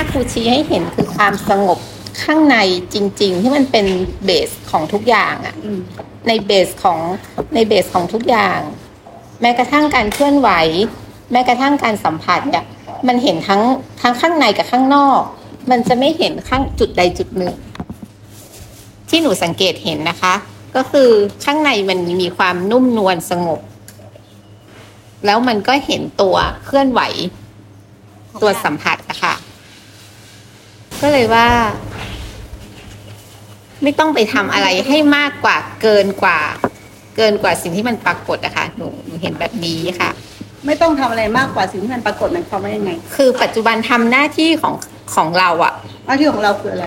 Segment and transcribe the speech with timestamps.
[0.00, 1.78] ม่ครูชี้ให้เห็นคือความสงบ
[2.22, 2.56] ข้างใน
[2.94, 3.86] จริง ๆ ที่มันเป็น
[4.24, 5.80] เบสของทุกอย่างอะอืม
[6.28, 6.98] ในเบสของ
[7.54, 8.58] ในเบสของทุกอย่าง
[9.40, 10.50] แม้กระทั่งการเคลื่อนไหว
[11.32, 12.64] แม้กระทั่งการสัมผัสเนี่ย
[13.06, 13.62] มันเห็นทั้ง
[14.00, 15.20] ทั้งข้างในกับข้างนอก
[15.70, 17.54] มันจะไม่เห็นข้างจุดใดจุดหนึ่ง
[19.08, 20.34] ที่หนูสังเกตเห็นนะคะ
[20.76, 21.08] ก็คือ
[21.44, 23.60] ข้างในมันมีความนุ่มนวลสงบ
[25.24, 27.00] แล้วมันก็เห็นตัวเคลื่อนไหว
[28.42, 29.34] ตัวสัมผัสอะค่ะ
[31.02, 31.48] ก็เลยว่า
[33.82, 36.40] ไม่ต้องไปทำอะไรให้มากกว่าเกินกว่า
[37.16, 40.10] เกินกว่าสิ่งที่มันปรากฏอะค่ะหนูหนูเห็นแบบนี้ค่ะ
[40.66, 44.74] ไม่ต้องทำอะไรมากกว่าสิ่งที่มันปรากฏหมายความว่ายังไงคือปัจจุบันทำหน้าที่ของ
[45.14, 45.72] ของเราอะ
[46.06, 46.86] หน้าที่ของเราคืออะไร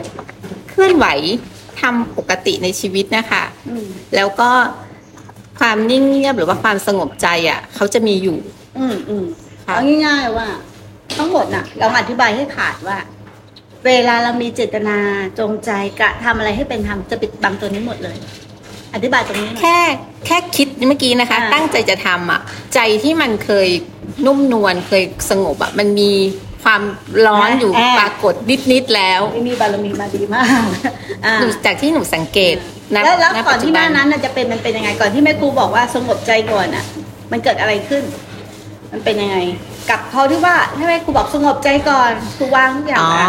[0.70, 1.06] เคลื่อนไหว
[1.82, 4.50] ทำปกติในชีวิตนะคะ อืมแล้วก็
[5.60, 8.38] ความนิ่งเงียบหรือว่าความสงบใจอะเขาจะมีอยู่
[8.78, 9.26] อืมอืม
[9.66, 10.48] ค่ะ เอาง่ายๆว่า
[11.18, 12.98] ทั้งหมดน่ะ เราอธิบายให้ขาดว่า
[13.86, 14.98] เวลาเรามีเจตนา
[15.40, 18.18] จงใจกะทำอะไรให้เป็นธรรมจะปิดบังตัวนี้หมดเลย
[18.94, 19.80] อธิบายตรงนี้หน่อย แค่
[20.26, 22.42] แค่คิดเมื่อกี้นะคะ อ่า ตั้งใจจะทำอะ
[22.76, 23.68] ใจที่มันเคย
[24.26, 26.12] นุ่มนวลเคยสงบอะมันมี
[26.64, 26.82] ความ
[27.28, 28.34] ร้อนอยู่ปรากฏ
[28.72, 30.46] นิดๆแล้วไม่มีบารมีมาดีมาก
[31.26, 32.56] อ่าหนูจากที่หนูสังเกต
[32.94, 36.86] ณแล้วแล้วณก่อนปัจจุที่หบัน้านั้นน่ะจะเป็นมันเป็นยังไงก่อนที่แม่ครูบอกว่าสงบใจก่อนอะ
[37.32, 38.04] มันเกิดอะไรขึ้น
[38.92, 39.38] มันเป็นยังไง
[39.90, 43.28] กับเขาที่ว่าให้แม่ครูบอกสงบใจก่อนครูวางทุกอย่างอ๋อนะ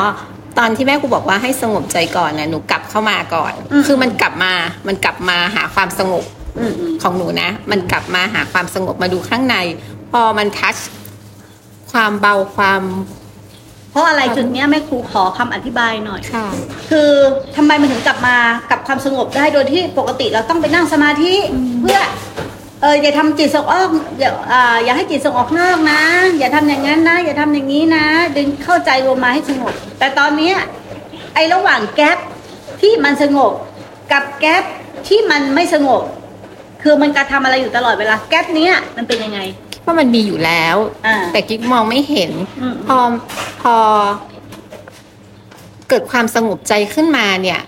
[0.58, 4.52] ตอนที่แม่ครูบอกว่าให้สงบใจก่อนนะหนูกลับเข้ามาก่อนอืมคือมันกลับมา
[4.88, 6.24] มันกลับมาหาความสงบ
[6.58, 9.56] อืมอืมของหนูนะ มันกลับมาหาความสงบมาดูข้างใน
[10.12, 10.76] พอมันทัช
[11.92, 12.82] ความเบาความ
[13.90, 16.46] เพราะอะไรจุดเนี้ยแม่ครูขอคำอธิบายหน่อยค่ะ
[16.90, 17.10] คือ
[17.56, 18.36] ทำไมมันถึงกลับมา
[18.70, 21.34] กับความสงบได้โดยที่ปกติเราต้องไปนั่งสมาธิ
[21.82, 22.00] เพื่อ
[22.84, 26.00] เอออย่าทำจิตส่งออกอย่าอ่าอย่าให้จิตส่งออกนอกนะ
[26.38, 28.04] อย่าทำอย่างนั้นนะ อย่าทำอย่างนี้นะ
[28.36, 30.56] ดึงเข้าใจรวมมาให้สงบ แต่ตอนเนี้ย
[31.34, 32.18] ไอ้ระหว่างแก๊ป
[32.80, 33.52] ที่มันสงบ
[34.12, 34.64] กับแก๊ป
[35.08, 36.02] ที่มันไม่สงบ
[36.82, 39.40] คือมันกระทำอะไรอยู่ตลอดเวลาแก๊ปเนี้ยมันเป็นยังไง
[39.84, 42.30] ว่ามันมีอยู่แล้วอ่าแต่กิ๊กมองไม่เห็น
[42.60, 42.98] อืมพอ
[43.62, 43.76] พอ
[45.88, 47.60] เกิดความสงบใจขึ้นมาเนี่ย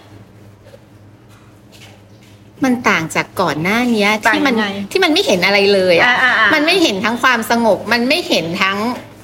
[2.64, 8.78] มันต่างจากก่อนหน้าเนี้ยที่มันต่างยังไงที่มันไม่เห็นอะไรเลยอะอ่าอ่าอ่ามั มันไม่เห็นทั้งความสงบ มันไม่เห็นทั้ง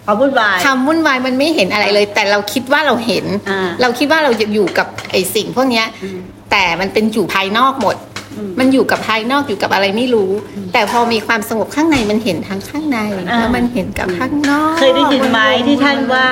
[0.07, 6.19] ความวุ่นวายความวุ่นวายมันไม่เห็นอะไรเลย แต่เราคิดว่าเราเห็น อ่า เราคิดว่าเราจะอยู่กับไอ้สิ่งพวกเนี้ย อืม
[6.51, 7.97] แต่มันเป็นอยู่ภายนอกหมด
[8.37, 10.31] อืมมันอยู่กับภายนอกอยู่กับอะไรไม่รู้
[10.73, 12.99] แต่พอมีความสงบข้างในมันเห็นทั้งข้างใน
[13.31, 16.27] อ่า แล้วมันเห็นกับข้างนอกเคยได้ยินไหมที่ท่านว่า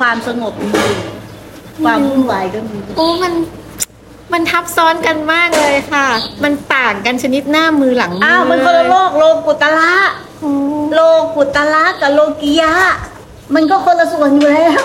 [0.00, 0.70] ความสงบมี
[1.84, 3.32] ความวุ่นวายก็มี โอ้มัน
[4.32, 6.06] มันทับซ้อนกันมากเลยค่ะ
[6.44, 9.94] มันต่างกันชนิดหน้ามือหลังมือ้าวมันคนละโลกโลกุตละ
[10.40, 10.52] โอ้
[10.94, 11.00] โล
[11.36, 12.74] กุตละกับโลกียะ
[13.54, 14.84] มันก็คนละส่วนอยู่แล้ว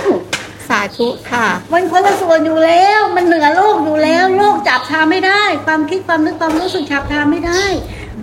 [0.69, 7.63] สาธุค่ะ มันคนละส่วนอยู่แล้ว มันเหนือโลกอยู่แล้ว โลกจับทาไม่ได้ ความคิดความนึกความรู้สึกจับทาไม่ได้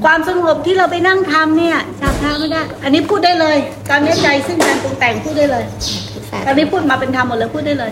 [0.05, 3.57] ความสงบที่เราไปนั่งทำเนี่ยจับทาไม่ได้ อันนี้พูดได้เลย
[3.91, 5.65] ตอนนี้ใจซึ่งการปรุงแต่งพูดได้เลย
[6.47, 7.91] ตอนนี้พูดมาเป็นธรรมหมดเลยพูดได้เลย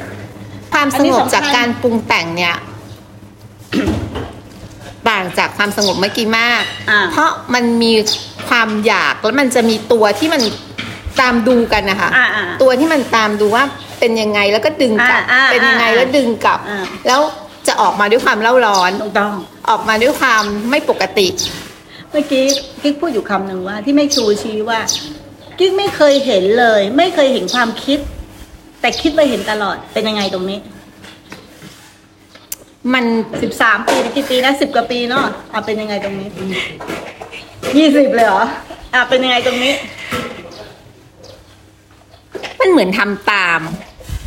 [0.72, 2.54] ความอัสนนี้งบสำคัญจากการปรุงแต่งเนี่ย
[5.10, 7.92] ต่างจากความสงบเมื่อกี้มาก อ่า เพราะมันมี
[8.48, 10.42] ความอยากแล้วมันจะมีตัวที่มัน
[11.20, 13.64] ตามดูกันนะคะ อ่าอ่า ตัวที่มันตามดูว่า
[14.00, 17.20] เป็นยังไงแล้วก็ดึงกลับ อ่าอ่าเป็นยังไงอ่าแล้วดึงกลับ อ่า แล้ว
[17.66, 19.34] จะออกมาด้วยความเล่าร้อน ถูกต้อง
[19.70, 21.26] ออกมาด้วยความไม่ปกติ
[22.10, 22.44] เมื่อกี้
[22.82, 24.80] กิ๊กพูดอยู่คำหนึ่งว่า ที่แม่ครูชี้ว่า
[25.58, 27.98] กิ๊กไม่เคยเห็นเลย ไม่เคยเห็นความคิด
[28.80, 30.58] แต่คิดว่าเห็นตลอดเป็นยังไงตรงนี้
[32.92, 33.04] มัน
[33.42, 36.28] สิบสามปีกี่ปีนะสิบกว่าปีเนาะอะเป็นยังไงตรงนี้
[37.78, 38.42] ยี่สิบเลยเหรอ
[38.94, 39.72] อะเป็นยังไงตรงนี้
[42.60, 43.60] มันเหมือนทำตาม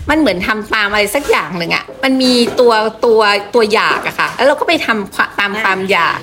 [0.10, 2.74] มันเหมือนทำตามอะไรสักอย่างหนึ่งอะมันมีตัว
[3.06, 3.22] ตัว
[3.56, 6.20] ตัวอยากอะค่ะ แล้วเราก็ไปทำความตามความอยาก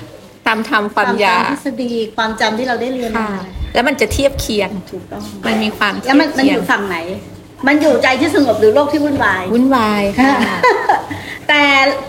[0.47, 3.41] ตามทำความอยากทฤษฎีความจำที่เราได้เรียนค่ะมา
[3.73, 6.97] แล้วมันจะเทียบเคียงถูกต้องมันมีความแล้วมันมันเทีอยบยู่เคียงฝั่งไหน
[7.67, 10.35] มันอยู่ใจที่สงบหรือโลกที่วุ่นวาย วุ่นวายค่ะ
[11.47, 11.61] แต่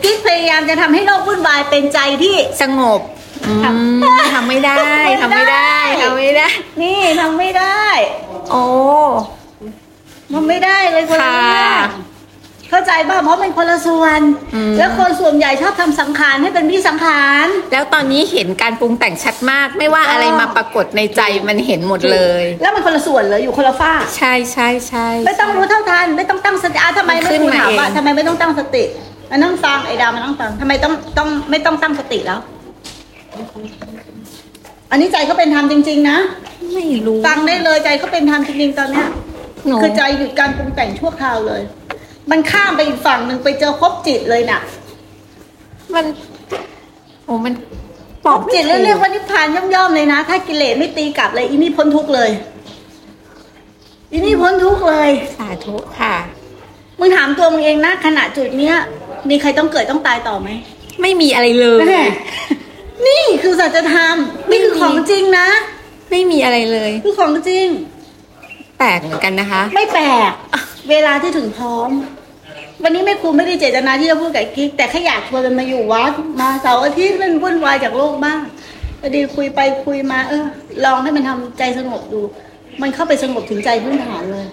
[0.03, 3.00] กิ๊กพยายามจะทำให้โลกวุ่นวายเป็นใจที่ สงบ
[3.47, 3.53] อื
[3.99, 4.03] ม
[4.35, 4.76] ทำไม่ได้
[5.23, 6.49] ทำไม่ได้ทำไม่ได้
[6.82, 7.82] นี่ทำไม่ได้
[8.50, 8.65] โอ้
[10.32, 12.06] มันไม่ได้เลยคนละค่ะ เรื่อง
[12.71, 14.21] เข้าใจป่ะเพราะเป็นคนละส่วน
[14.55, 28.85] อืมแล้วคนส่วนใหญ่ชอบทำสังขารให้เป็นวิสังขาร แล้วตอนนี้เห็นการปรุงแต่งชัดมาก ไม่ว่าอะไรมาปรากฏในใจมันเห็นหมดเลย แล้วมันคนละส่วนเลยอยู่คนละฝ้ากใช่ใช่ใช่ ไม่ต้องรู้เท่าทัน ไม่ต้องตั้งสติอะทำไมมันไม่ขึ้นคุณมาถามว่าเอง ทำไมไม่ต้องตั้งสติ
[29.31, 32.41] มันต้องฟังไอ้ดาวมันต้องฟังทำไมต้องต้องไม่ต้องตั้งสติแล้ว
[34.91, 36.19] อันนี้ใจเขาเป็นธรรมจริง ๆ นะ
[36.75, 39.09] ไม่รู้ฟังได้เลยใจเขาเป็นธรรมจริงๆตอนเนี้ย
[39.67, 41.63] หนูคือใจหยุดการปรุงแต่งชั่วคราวเลย
[42.31, 44.61] มันข้ามไปอีกฝั่งหนึ่งไปเจอครบจิตเลยน่ะ
[45.94, 46.05] มัน
[47.25, 47.55] โอ้มัน
[48.25, 52.31] ครบจิตแล้วเรียกว่านิพพานย่อมๆเลยนะ ถ้ากิเลสไม่ตีกลับเลยอีนี่พ้นทุกข์เลย
[54.12, 56.14] อีนี่พ้นทุกข์เลย สาธุค่ะ
[56.99, 58.76] มึงถามตัวมึงเองนะขณะจุดเนี้ย
[59.29, 60.49] มีใครต้องเกิดต้องตายต่อไหม
[61.02, 62.05] ไม่มีอะไรเลยแม่
[63.06, 64.17] นี่คือสัจธรรม
[64.50, 65.49] นี่คือของจริงนะ
[66.11, 67.67] ไม่มีอะไรเลย คือของจริง
[68.79, 70.31] แปลกเหมือนกันนะคะ ไม่แปลก
[70.90, 71.90] เวลาที่ถึงพร้อม
[72.82, 78.40] วันนี้แม่ครูไม่ได้เจตนาที่จะพูดกับกิ๊กแต่แค่อยากชวนมันมาอยู่วัดมาเสาร์อาทิตย์มันวุ่นวายจากโลกบ้าง
[79.00, 80.44] พอดีคุยไปคุยมา เออ
[80.84, 82.20] ลองให้มันทำใจสงบดู
[82.82, 84.46] มันเข้าไปสงบถึงใจพื้นฐานเลย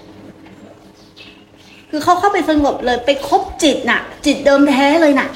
[1.89, 5.27] คือเขาเข้าไปสงบเลย ไปคบจิตน่ะ จิตเดิมแท้เลยน่ะ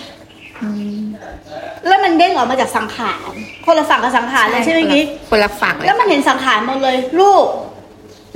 [1.88, 3.32] แล้วมันเด้งออกมาจากสังขาร
[3.66, 7.46] คนละฝั่งกับสังขารเลยใช่ไหมกิ๊กคนละฝั่งเลยแล้วมันเห็นสังขารหมดเลยลูก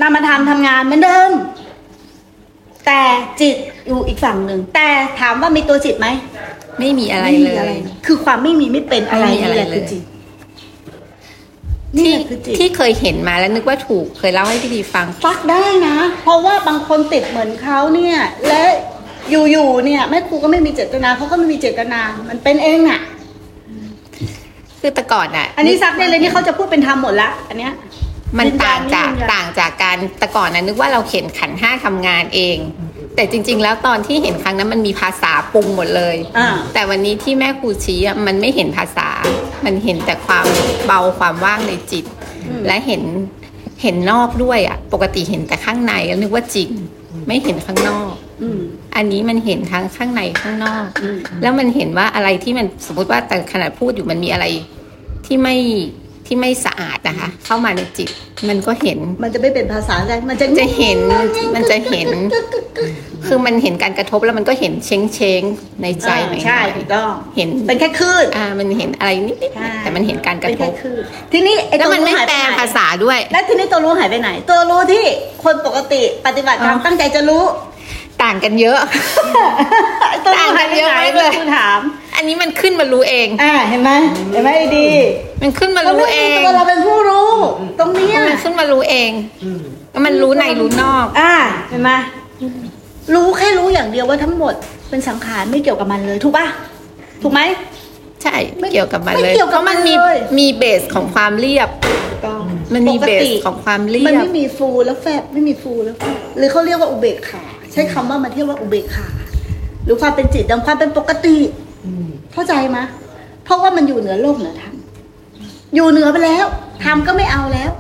[0.02, 1.32] นามธรรมทำงานเหมือนเดิม
[2.86, 3.02] แต่
[3.42, 3.56] จิต
[3.88, 4.90] อยู่อีกฝั่งหนึ่ง แต่
[5.20, 6.08] ถามว่ามีตัวจิตไหม
[6.80, 7.62] ไม่มีอะไรม่เลมีย
[8.06, 10.04] คือความไม่มีไม่เป็นอะไรไม่มีอะไรนี่แหละเลยคือจิต
[11.98, 18.18] นี่ที่แหละคือจิต ที่เคยเห็นมาแล้วนึกว่าถูกเคยเล่าให้พี่ดีฟัง ฟักได้นะ เพราะว่าบางคนติดเหมือนเขาเนี่ย
[18.48, 18.62] และ
[19.52, 22.00] อยู่ๆเนี่ยแม่ครูก็ไม่มีเจตนาเขาก็ไม่มีเจตนา
[22.30, 23.02] มันเป็นเองอะ
[24.80, 27.74] คือแต่ก่อนอะอันนี้ซักได้เลยนี่เขาจะพูดเป็นธรรมหมดละอันเนี้ย
[28.40, 32.58] มันต่างจากยืนยันต่างจากการแต่ก่อนนะนึกว่าเราเขียนขันห้าทำงานเอง
[33.16, 39.10] แต่จริง ๆ แล้วตอนที่เห็นครั้งนั้นมันมีภาษาปรุงหมดเลยอ่าแต่วันนี้ที่แม่ครูชี้อะมันไม่เห็นภาษา
[39.66, 40.46] มันเห็นแต่ความ
[40.86, 42.06] เบาความว่างในจิต
[42.68, 43.04] และเห็น
[43.82, 46.70] เห็นนอกด้วยอะ ปกติเห็นแต่ข้างในแล้วนึกว่าจริง
[47.28, 48.62] ไม่เห็นข้างนอกอืม
[48.96, 54.46] อันนี้มันเห็นทั้งข้างในข้างนอกอืมแล้วมันเห็นว่าอะไรที่มันสมมติว่าแต่ขณะพูดอยู่มันมีอะไร
[55.26, 55.58] ที่ไม่
[56.28, 58.10] ที่ไม่สะอาดนะคะ เข้ามาในจิต
[58.50, 61.00] มันก็เห็นมันจะไม่เป็นภาษาอะไรมันจะจะเห็น
[61.56, 62.08] มันจะเห็น
[63.28, 71.02] คือมันเห็นการกระทบแล้วมันก็เห็นเช้งเช้งๆในใจหน่อยๆใช่ถูกต้องเห็นเป็นแค่คลื่นอ่ามันเห็นอะไรนิดใช่ๆแต่มันเห็นการกระเป็นทแค่บ คลื่น
[71.32, 75.04] ทีนี้ไอ้แล้วตัวมันรู้ไม่หายแปไปลไหนภาษาด้วย แล้วทีนี้ตัวรู้หายไปไหน ตัวรู้ที่
[75.44, 78.78] คนปกติปฏิบัติธรรมอ๋อ ตั้งใจจะรู้ต่างกันเยอะ
[80.10, 81.80] ไอ้ตัวรู้หายไปไหนต่างกันเยอะมากเลเลยยคุณถาม
[82.16, 83.92] อันนี้มันขึ้นมารู้เอง อ่าเห็นไหม
[84.32, 84.88] เห็นไหมดี
[85.42, 87.32] มันขึ้นมาเรารู้ไม่เอมีงตัวเราเป็นผู้รู้
[87.80, 89.12] ตรงเนี้ยมันขึ้นมารู้เอง
[89.92, 91.34] แล้วมันรู้ในรู้นอก อ่า
[91.70, 91.92] เห็นไหม
[93.14, 94.54] รู้แค่รู้อย่างเดียวว่าทั้งหมด
[94.90, 96.46] เป็นสังขารไม่เกี่ยวกับมันเลย ถูกปะ
[97.22, 97.42] ถูกไหม
[98.24, 101.70] ใช่ไม่เกี่ยวกับมันไม่เลยเกี่ยวกับเพราะมันมีมันเลยมีเบสของความเรียบ
[102.26, 102.44] ต้อง
[102.74, 109.08] มันมีปกเบสติของความเรีมันยบไม่มีฟูแล้วแฟบไม่มีฟูแล้วแฟบหรือเขาเรียกว่าอุเบกขา ใช้คำว่ามันเทียกว่าอุเบกขา
[109.84, 111.38] หรือความเป็นจิตดังความเป็นปกติ
[112.34, 112.86] เข้าใจไหมย
[113.44, 114.76] เพราะว่ามันอยู่เหนือโลกเหนือธรรม
[115.76, 116.46] อยู่เหนือไปแล้ว
[116.84, 117.72] ธรรมก็ไม่เอาแล้ว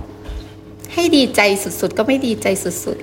[0.94, 2.98] ให้ดีใจสุดๆ ก็ไม่ดีใจสุด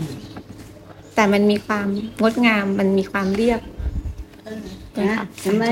[0.00, 1.86] ๆแต่มันมีความ
[2.22, 3.60] งดงามมันมีความเรียบ
[5.00, 5.64] นะเห็นไหม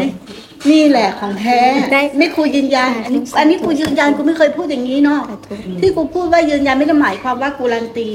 [0.71, 1.59] นี่แหละของแท้
[1.93, 8.09] ได้ไม่ครูยืนยันอันนี้อันนี้ครูยืนยันกูไม่เคยพูดอย่างนี้เนาะสาธุที่กูพูดว่ายืนยันไม่ได้หมายความว่ากูรันตี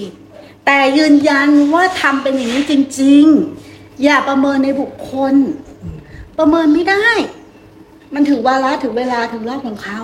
[0.66, 3.26] แต่ยืนยันว่าทำเป็นอย่างนี้จริง
[3.64, 5.36] ๆ อย่าประเมินในบุคคล
[6.38, 7.10] ประเมินไม่ได้
[8.14, 10.02] มันถึงวาระถึงเวลาถึงรอบของเขา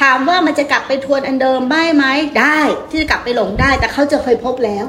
[0.00, 2.04] ถามว่ามันจะกลับไปทวนอันเดิมได้ไหม
[2.40, 2.58] ได้
[2.90, 4.86] ที่จะกลับไปหลงได้ แต่เขาจะเคยพบแล้ว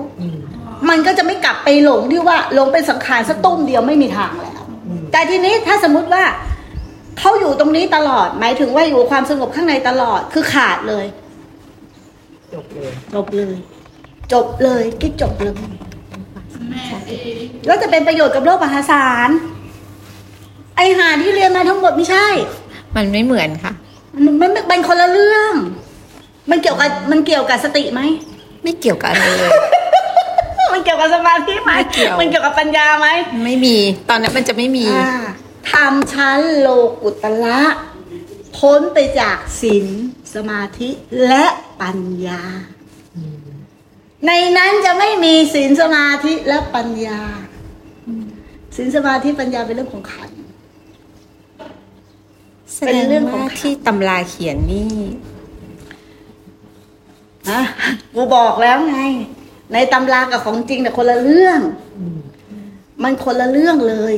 [0.90, 4.62] มันก็จะไม่กลับไปหลงที่ว่าหลงเป็นสังขารสักตุ้มเดียวไม่มีทางแล้ว
[5.12, 6.24] แต่ทีนี้ถ้าสมมุติว่า
[7.20, 11.06] เขาอยู่ตรงนี้ตลอด หมายถึงว่าอยู่ความสงบข้างในตลอดคือขาดเลย
[12.54, 13.56] จบเลยจบเลย
[14.34, 15.56] จบเลยกิ๊กจบเลย
[17.66, 19.30] แล้วจะเป็นประโยชน์กับโลกมหาศาล
[20.76, 22.28] ไอหาที่เรียนมาทั้งหมดไม่ใช่
[22.96, 23.74] มันไม่เหมือนค่ะ
[24.24, 25.54] มันมันมันคนละเรื่อง
[26.50, 28.02] มันเกี่ยวกับมันเกี่ยวกับสติไหม
[28.64, 29.52] ไม่เกี่ยวกับอะไรเลย
[30.74, 33.08] มันเกี่ยวกับสมาธิไหมไม่เกี่ยว มันเกี่ยวกับปัญญาไหม
[33.46, 33.78] ไม่มี
[34.10, 35.18] ตอนนั้นมันจะไม่มี อ่า
[35.72, 36.68] ทำชั้นโล
[37.02, 37.62] กุตละ
[38.58, 39.88] พ้นไปจากศีล
[40.34, 40.90] สมาธิ
[41.28, 41.46] และ
[41.82, 42.42] ปัญญา
[44.28, 47.22] ในนั้นจะไม่มีศีลสมาธิและปัญญา
[48.76, 50.40] ศีลสมาธิปัญญาเป็นเรื่องของขันธ์
[52.74, 54.98] แสเป็นดงเรื่องของว่าที่ตำราเขียนนี่
[57.50, 57.62] นะ
[58.16, 59.00] กูบอกแล้วไง
[59.74, 61.60] ในตำรากับของจริงแต่ยคนละเรื่อง
[63.04, 64.16] มันคนละเรื่องเลย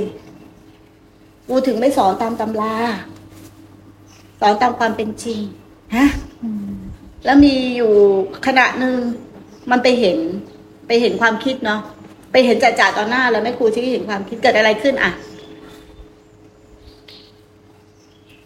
[1.48, 2.76] กูถึงไม่สอนตามตำรา
[4.40, 5.42] สอนตามความเป็นจริง
[5.96, 6.06] ฮะ
[7.26, 7.94] แล้วมีอยู่
[8.46, 8.98] ขณะหนึ่ง
[9.72, 10.18] มันไปเห็น
[10.88, 11.80] ไปเห็นความคิดเนาะ
[12.32, 15.12] ไปเห็นจ่าๆต่อหน้าแล้วแม่ครูชี้ให้เห็นความคิดเกิดอะไรขึ้นอะ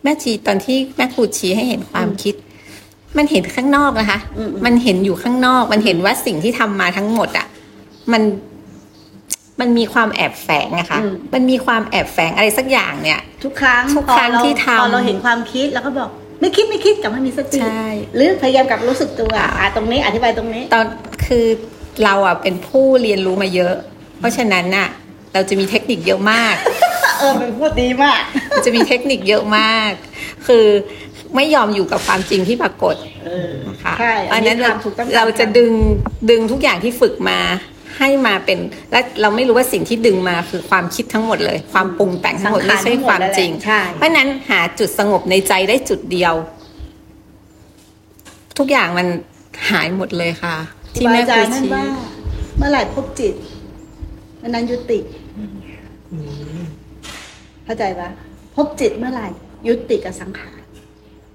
[0.04, 2.36] แม่ชีตอนที่แม่ครูชี้ให้เห็นความคิด
[3.18, 7.48] มันเห็นข้างนอกนะคะ อืมมันเห็นอยู่ข้างนอก มันเห็นว่าสิ่งที่ทำมาทั้งหมดอะ
[8.12, 8.22] มัน
[9.60, 16.10] มันมีความแอบแฝงอะค่ะ อืม มันมีความแอบแฝงอะไรสักอย่างเนี่ย ทุกครั้งทุกครั้งพอเาที่ทำ พอเราเห็นความคิดแล้วก็บอก
[16.42, 20.86] ไม่คิดไม่คิดกลับมามีสติใช่ หรือพยายามกลับรู้สึกตัวอะตรงนี้อธิบายตรงนี้ ตอน
[21.36, 21.48] คือ
[22.04, 23.76] เราอะเป็นผู้เรียนรู้มาเยอะ
[24.20, 24.88] เพราะฉะนั้นน่ะ
[25.34, 26.56] เราจะมีเทคนิคเยอะมาก
[27.20, 28.22] เออเป็นพูดดีมาก
[28.52, 29.92] มันจะมีเทคนิคเยอะมาก
[30.48, 30.66] คือ
[31.36, 32.96] ไม่ยอมอยู่กับความจริงที่ปรากฏ
[33.26, 35.72] เออนะคะใช่อันนั้นเราทำถูกต้องเราจะดึง
[36.30, 37.40] ดึงทุกอย่างที่ฝึกมา
[37.98, 38.60] ให้มาเป็น
[38.92, 46.34] และเราไม่รู้ว่าสิ่งที่ดึงมาคือความคิดทั้งหมดเลย ความปรุงแต่งทั้งหมดไม่ใช่ความจริงใช่เพราะฉะนั้นหาจุดสงบในใจได้จุดเดียว
[48.58, 49.08] ทุกอย่างมัน
[49.70, 50.56] หายหมดเลยค่ะ
[50.96, 51.84] ที่แม่ครูครูอาจารย์นั่นชี้ว่า
[52.58, 53.34] เมื่อไหร่พบจิต
[54.40, 55.00] เมื่อนั้นยุติ
[55.38, 55.44] อื
[56.60, 56.62] ม
[57.66, 58.10] เข้าใจปะ
[58.56, 59.28] พบจิตเมื่อไหร่
[59.68, 60.62] ยุติกับสังขาร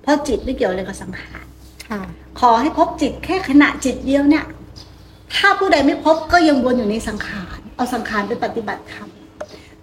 [0.03, 1.45] เพราะจิตไม่เกี่ยวอะไรกับสังขาร
[1.89, 2.01] ค่ะ
[2.41, 4.45] ขอให้พบจิตแค่ขณะจิตเดียวเนี่ย
[5.37, 9.09] ถ้าผู้ใดไม่พบก็ยังวนอยู่ในสังขาร เอาสังขารไปปฏิบัติธรรม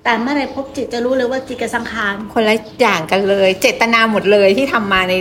[0.03, 5.13] แต่เมื่อไหรพบจิตจะรู้เลยว่าจิตกับสังขารคนละอย่างกันเลย เจตนาหมดเลยที่ทำมาใน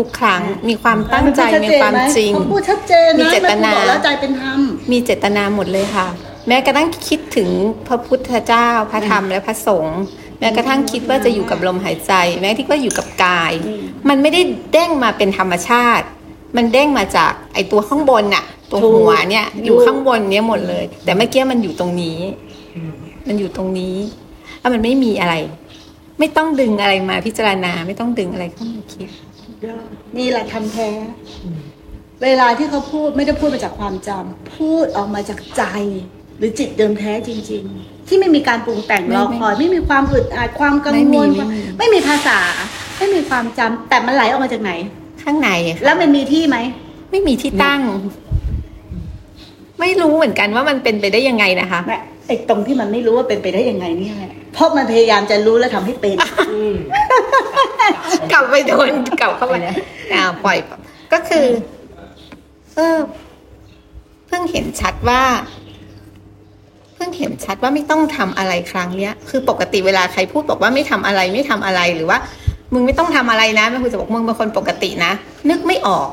[0.00, 4.58] ทุกครั้ง มีความตั้งใจมีความจริงเขาพูดชัดเจนมีนะเจตนาแม่ครูบอกแล้วใจเป็นธรรม
[4.90, 6.06] มีเจตนาหมดเลยค่ะ
[6.48, 7.48] แม้กระทั่งคิดถึง
[7.88, 10.00] พระพุทธเจ้าพระธรรมและพระสงฆ์
[10.40, 14.40] แม้กระทั่งคิดว่าจะอยู่กับลมหายใจ แม้ที่ว่าอยู่กับกายอืมมันไม่ได้
[14.72, 16.06] เด้งมาเป็นธรรมชาติ
[16.56, 22.18] มันเด้งมาจากไอตัวข้างบนน่ะตัวถูกหัวเนี่ยอยู่ถูกข้างบนเนี้ยหมดเลย แต่เมื่อกี้มันอยู่ตรงนี้
[22.76, 22.92] อืม
[23.26, 23.96] มันอยู่ตรงนี้
[24.60, 25.34] แล้วมันไม่มีอะไร
[26.18, 29.29] ไม่ต้องดึงอะไรมาพิจารณาไม่ต้องดึงอะไรเข้ามาคิดยอด
[30.18, 30.90] นี่แหละทำแท้
[31.44, 31.60] อืม
[32.24, 35.62] เวลาที่เขาพูดไม่ได้พูดมาจากความจำพูดออกมาจากใจ
[36.38, 42.38] หรือจิตเดิมแท้จริง ๆ ที่ไม่มีการปรุงแต่งไม่รอคอยไม่มีความอึดอัดความกังไม่วมีลไม่มีไม่มีภาษา
[42.98, 44.72] ไม่มีความจำแต่มันไหลออกมาจากไหน
[45.22, 46.56] ข้างในค่ะแล้วมันมีที่ไหม
[47.10, 47.80] ไม่มีที่ตั้ง
[49.80, 56.16] ไม่รู้เหมือนกันว่ามันเป็นไปได้ยังไงนะคะแม่ไอ้ตรงที่มันไม่รู้ว่าเป็นไปได้ยังไงเนี่ยแหละเพราะมันพยายามจะรู้และทำให้เป็น
[56.52, 56.74] อืม
[58.32, 59.54] กลับไปโดนกลับเข้าไป
[60.14, 60.58] อ่าปล่อย
[61.12, 61.46] ก็คือ
[62.74, 62.98] เออ
[64.26, 65.22] เพิ่งเห็นชัดว่า
[66.94, 72.18] เพิ่งเห็นชัดว่าไม่ต้องทำอะไรครั้งเนี้ย คือปกติเวลาใครพูดบอกว่าไม่ทำอะไรไม่ทำอะไรหรือว่า
[72.72, 75.12] มึงไม่ต้องทำอะไรนะแม่ครูจะบอกมึงเป็นคนปกตินะ
[75.50, 76.08] นึกไม่ออก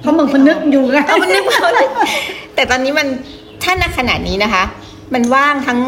[0.00, 1.88] เพราะมึงคนนึกอยู่ไงเอามันนึกเอาเลย
[2.54, 3.06] แต่ตอนนี้มัน
[3.62, 4.64] ถ้าณขณะนี้นะคะ
[5.14, 5.78] มันว่างทั้ง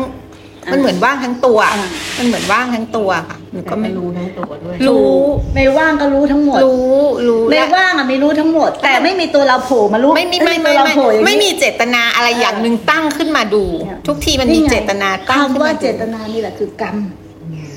[0.72, 1.88] มันเหมือนว่างทั้งตัว อ่า
[2.18, 5.14] มันเหมือนว่างทั้งตัวค่ะหนูแต่ก็ไม่ไม่รู้ ทั้งตัวด้วย รู้
[5.56, 16.96] ในว่างก็รู้ทั้งหมดรู้รู้ในและ ว่างอะไม่รู้ทั้งหมดแต่ไม่มีตัวเราโผล่มารู้ไม่มีไม่ตัไม่วเราไม่โผล่อย่างนี้ ไม่มีเจตนาอะไรอย่างหนึ่งตั้งขึ้นมาดู เนี่ย ทุกทีมันมีเจตนาตั้งขึ้นคำว่ามาเจดูตนานี่แหละคือกรรม
[17.42, 17.72] อืม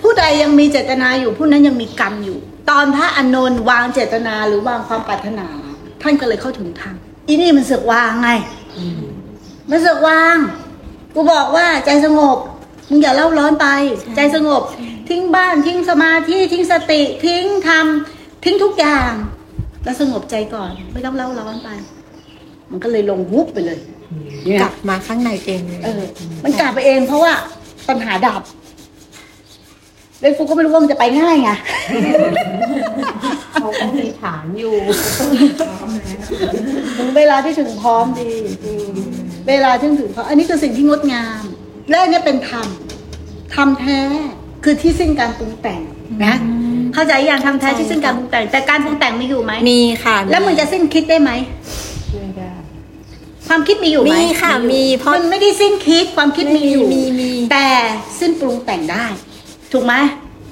[0.00, 2.38] ผู้ใดยังมีเจตนาอยู่ผู้นั้นยังมีกรรมอยู่
[2.70, 5.46] ตอนพระอานนท์วางเจตนาหรือวางความปรารถนา
[6.02, 6.94] ท่านก็เลยเข้าถึงธรรม
[7.28, 8.30] อีนี่มันเสือกวางไง
[8.78, 9.02] อืม
[9.70, 10.36] มันเสือกวาง
[11.14, 12.36] กูบอกว่าใจสงบ
[12.90, 13.66] มึงอย่าเล่าร้อนไป
[14.16, 14.62] ใจสงบ
[15.08, 17.86] ทิ้งบ้านทิ้งสมาธิทิ้งสติ ทิ้งธรรม
[18.44, 19.12] ทิ้งทุกอย่าง
[19.84, 21.68] แล้วสงบใจก่อน ไม่ต้องเล่าร้อนไป
[22.70, 23.78] มันก็เลยลงวุบไปเลย
[24.10, 26.02] อืมเนี่ยกลับมาข้างในเองเลยเออ
[26.44, 27.32] มันกลับไปเองเพราะว่า
[27.88, 28.42] ปัญหาดับ
[30.20, 31.50] เลยฟูก็ไม่รู้ว่ามันจะไปง่ายไง
[33.54, 34.74] เขาก็มีฐานอยู่
[35.58, 36.18] พร้อมแล้ว
[36.98, 38.30] ถึงเวลาที่ถึงพร้อมดี
[39.48, 41.42] เวลาที่ถึงพร้อมอันนี้คือสิ่งที่งดงาม
[41.90, 42.66] และอันเนี้ยเป็นธรรม
[43.54, 44.00] ธรรมแท้
[44.64, 45.80] คือที่สิ้นการปรุงแต่ง
[46.24, 46.34] นะ
[46.94, 51.30] เข้าใจอย่างธรรมแท้ที่สิ้นการปรุงแต่ง แต่การปรุงแต่งมีอยู่ไหมมีค่ะ แล้วมึงจะสิ้นคิดได้ไหม
[52.12, 52.50] ไม่ได้
[53.48, 57.66] ความคิดมีอยู่ไหมมีค่ะมีเพราะมันไม่ได้สิ้นคิดความคิดมีอยู่มีมีแต่
[58.20, 59.04] สิ้นปรุงแต่งได้
[59.72, 59.94] ถูกไหม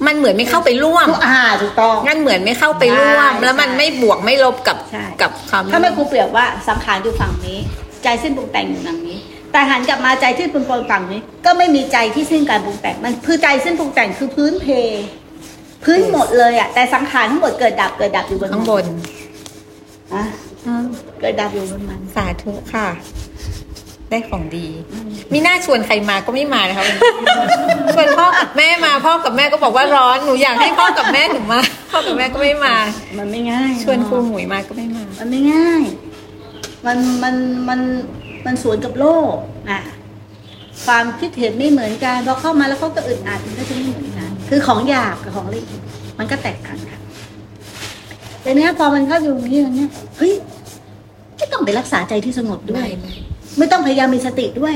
[0.05, 7.59] มันเหมือนไม่เข้าไปร่วมอ่าถูกต้องงั้นเหมือนไม่เข้าไปร่วมใช่แล้วมันไม่บวกไม่ลบกับใช่กับความถ้าแม่ครูเปรียบว่าสังขารอยู่ฝั่งนี้
[8.03, 9.17] ใจสิ้นปรุงแต่งอยู่ฝั่งนี้
[9.51, 14.67] แต่หันกลับมาใจที่ปรุงแต่งฝั่งนี้ ก็ไม่มีใจที่สิ้นการปรุงแต่งมันคือใจสิ้นปรุงแต่งคือพื้นเพ
[15.83, 18.85] พื้นหมดเลยอะ แต่สังขารทั้งหมดเกิดดับเกิดดับอยู่บนข้างบน
[20.13, 20.23] อะ
[21.19, 22.87] เกิดดับอยู่บนมันสาธุค่ะ
[24.09, 24.67] ได้ของดี
[25.33, 27.01] มีหน้าชวนใครมาก็ไม่มานะคะวันนี้
[27.95, 31.59] ชวนพ่อกับแม่มาพ่อกับแม่ก็บอกว่าร้อนหนูอยากให้พ่อกับแม่หนูมา
[31.91, 32.75] พ่อกับแม่ก็ไม่มา
[33.17, 35.83] มันไม่ง่าย ชวนครูหมุยมาก็ไม่มา มันไม่ง่าย
[36.85, 37.35] มันมัน
[37.69, 37.79] มัน
[38.45, 39.35] มันสวนกับโลก
[39.69, 39.79] อะ
[40.85, 45.83] ความคิดเห็นไม่เหมือนกันพอเข้ามาแล้วเขาก็อึดอัดมันก็จะไม่เหมือนกัน คือของหยาบกับของละเอียด
[46.19, 46.99] มันก็แตกต่างกัน
[48.41, 50.33] แต่เนี้ยพอมันเข้าอยู่ตรงนี้แล้วเนี่ยเฮ้ย
[51.37, 53.13] ไม่ต้องไปรักษาใจที่สงบด้วย ไม่ไม่
[53.57, 54.75] ไม่ต้องพยายามมีสติด้วย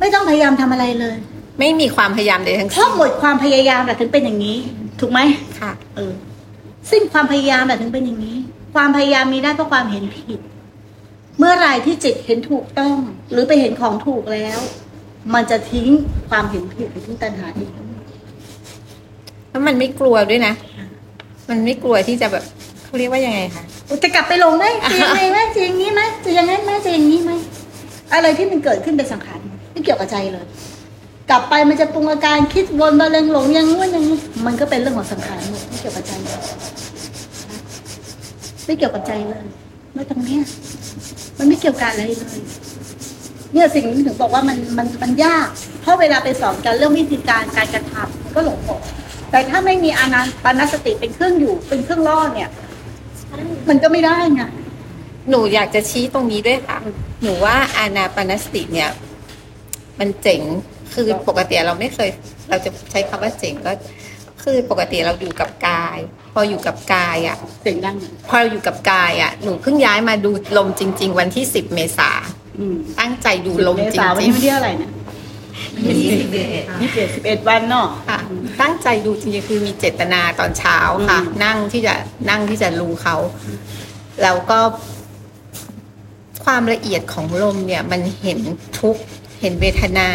[0.00, 1.16] ไม่ต้องพยายามทำอะไรเลย
[1.58, 4.56] ไม่มีความพยายามใดทั้งเพสิ้ราะนหมดความพยายามแหละถึงเป็นอย่างนี้
[5.00, 5.20] ถูกไหม
[5.60, 6.12] ค่ะ เออ
[6.90, 8.36] สิ้นความพยายามแบบถึงเป็นอย่างนี้
[8.74, 10.40] ความพยายามมีได้เพราะความเห็นผิด
[11.38, 12.96] เมื่อไหรที่จิตเห็นถูกต้อง
[13.30, 14.58] หรือไปเห็นของถูกแล้ว
[15.34, 15.86] มันจะทิ้ง
[16.28, 17.70] ความเห็นผิดไปทิ้งตัณหาเอง
[19.50, 20.54] แล้วมันไม่กลัวด้วยนะ
[21.50, 22.44] มันไม่กลัวที่จะแบบ
[22.84, 23.64] เขาเรียกว่ายังไงคะ
[24.04, 27.30] จะกลับไปหลงไหมจะยังไงไหมจะอย่างนี้ไหมจะอย่างนั้นไหมจะอย่างนี้ไหม
[28.14, 29.38] อะไรที่มันเกิดขึ้นเป็นสังขาร
[29.72, 30.46] ไม่เกี่ยวกับใจเลย
[31.30, 36.40] กลับไปมันจะปรุงอาการคิดวนบาเลงหลงอย่างงู้นอย่างนี้มันก็เป็นเรื่องของสังขารหมดไม่เกี่ยวกับใจเลย
[38.66, 39.44] ไม่เกี่ยวกับใจเลย
[39.94, 40.42] ไม่ตรงเนี้ย
[41.38, 42.40] มันไม่เกี่ยวกับอะไรเลย
[43.52, 45.48] เนี่ยสิ่งนี้ถึงบอกว่ามันมันมันยาก
[45.82, 48.80] เพราะเวลาไปสอนกันเรื่องวิธีการการกระทำมันก็หลงหมด
[49.30, 52.48] แต่ถ้าไม่มีอานาปานสติเป็นเครื่องอยู่เป็นเครื่องล่อเนี่ย
[53.68, 54.42] มันก็ไม่ได้ไง
[55.30, 56.78] หนูอยากจะชี้ตรงนี้ด้วยค่ะ
[57.22, 58.90] หนูว่าอานาปานสติเนี่ย
[59.98, 60.40] มันเจ๋ง
[60.94, 62.08] คือปกติเราไม่เคย
[62.48, 63.72] เราจะใช้คำว่าเจ๋งก็
[64.42, 65.98] คือปกติเราอยู่กับกาย
[66.32, 67.94] พออยู่กับกายอะเสียงดัง
[68.28, 72.10] พอเราอยู่กับกายอะหนูเพิ่งย้ายมาดูลมจริง ๆ วันที่สิบเมษา
[72.58, 74.92] อืมตั้งใจดูลมเมจริษาวันงนี้วันที่อะไรเนี่ย
[75.86, 78.18] ยี่สิบเอ็ดยี่สิบเอ็ดสิบเอ็ดวันเนาะๆค่ะ
[78.60, 81.94] ตั้งใจดูจริงๆคือมีเจตนาตอนเช้าค่ะอืมนั่งที่จะ
[82.30, 83.16] นั่งที่จะรู้เขา
[84.22, 84.60] แล้วก็
[86.44, 88.40] ความละเอียดของลมเนี่ยมันเห็น
[88.80, 89.02] ทุกข์
[89.40, 90.08] เห็นเวทนา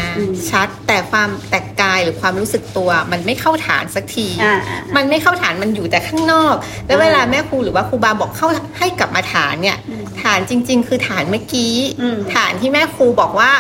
[0.50, 6.56] ชัด แต่ความแต่กายหรือความรู้สึกตัว มันไม่เข้าฐานสักทีอ่าอ่ามันไม่เข้าฐานมันอยู่แต่ข้างนอก
[6.88, 13.52] แล้วอ่าเวลาแม่ครูหรือว่าครูบาบอกเข้าให้กลับมาฐานเนี่ยอืมฐานจริง ๆ คือฐานเมื่อกี้อืมฐานที่แม่ครูบอกว่า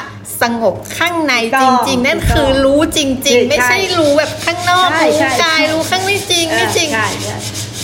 [0.41, 7.38] สงบข้างในถูกจต้องริง ๆ นั่นถูกต้องคือรู้จริงใช่ๆไม่ใช่รู้แบบข้างนอกใช่รู้ใช่กายใช่รู้ข้างไม่จริงไม่จริงใช่ใช่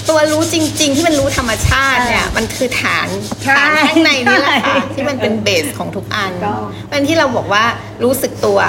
[0.10, 3.08] ตัวรู้จริง ๆ ที่มันรู้ธรรมชาติเนี่ยใช่มันคือฐาน
[3.44, 7.64] ใช่ฐานข้างในนี่แหละค่ะใช่ที่มันเป็นเบสของทุกอันถูกต้องมันที่เราบอกว่า
[8.04, 8.60] รู้สึกตัว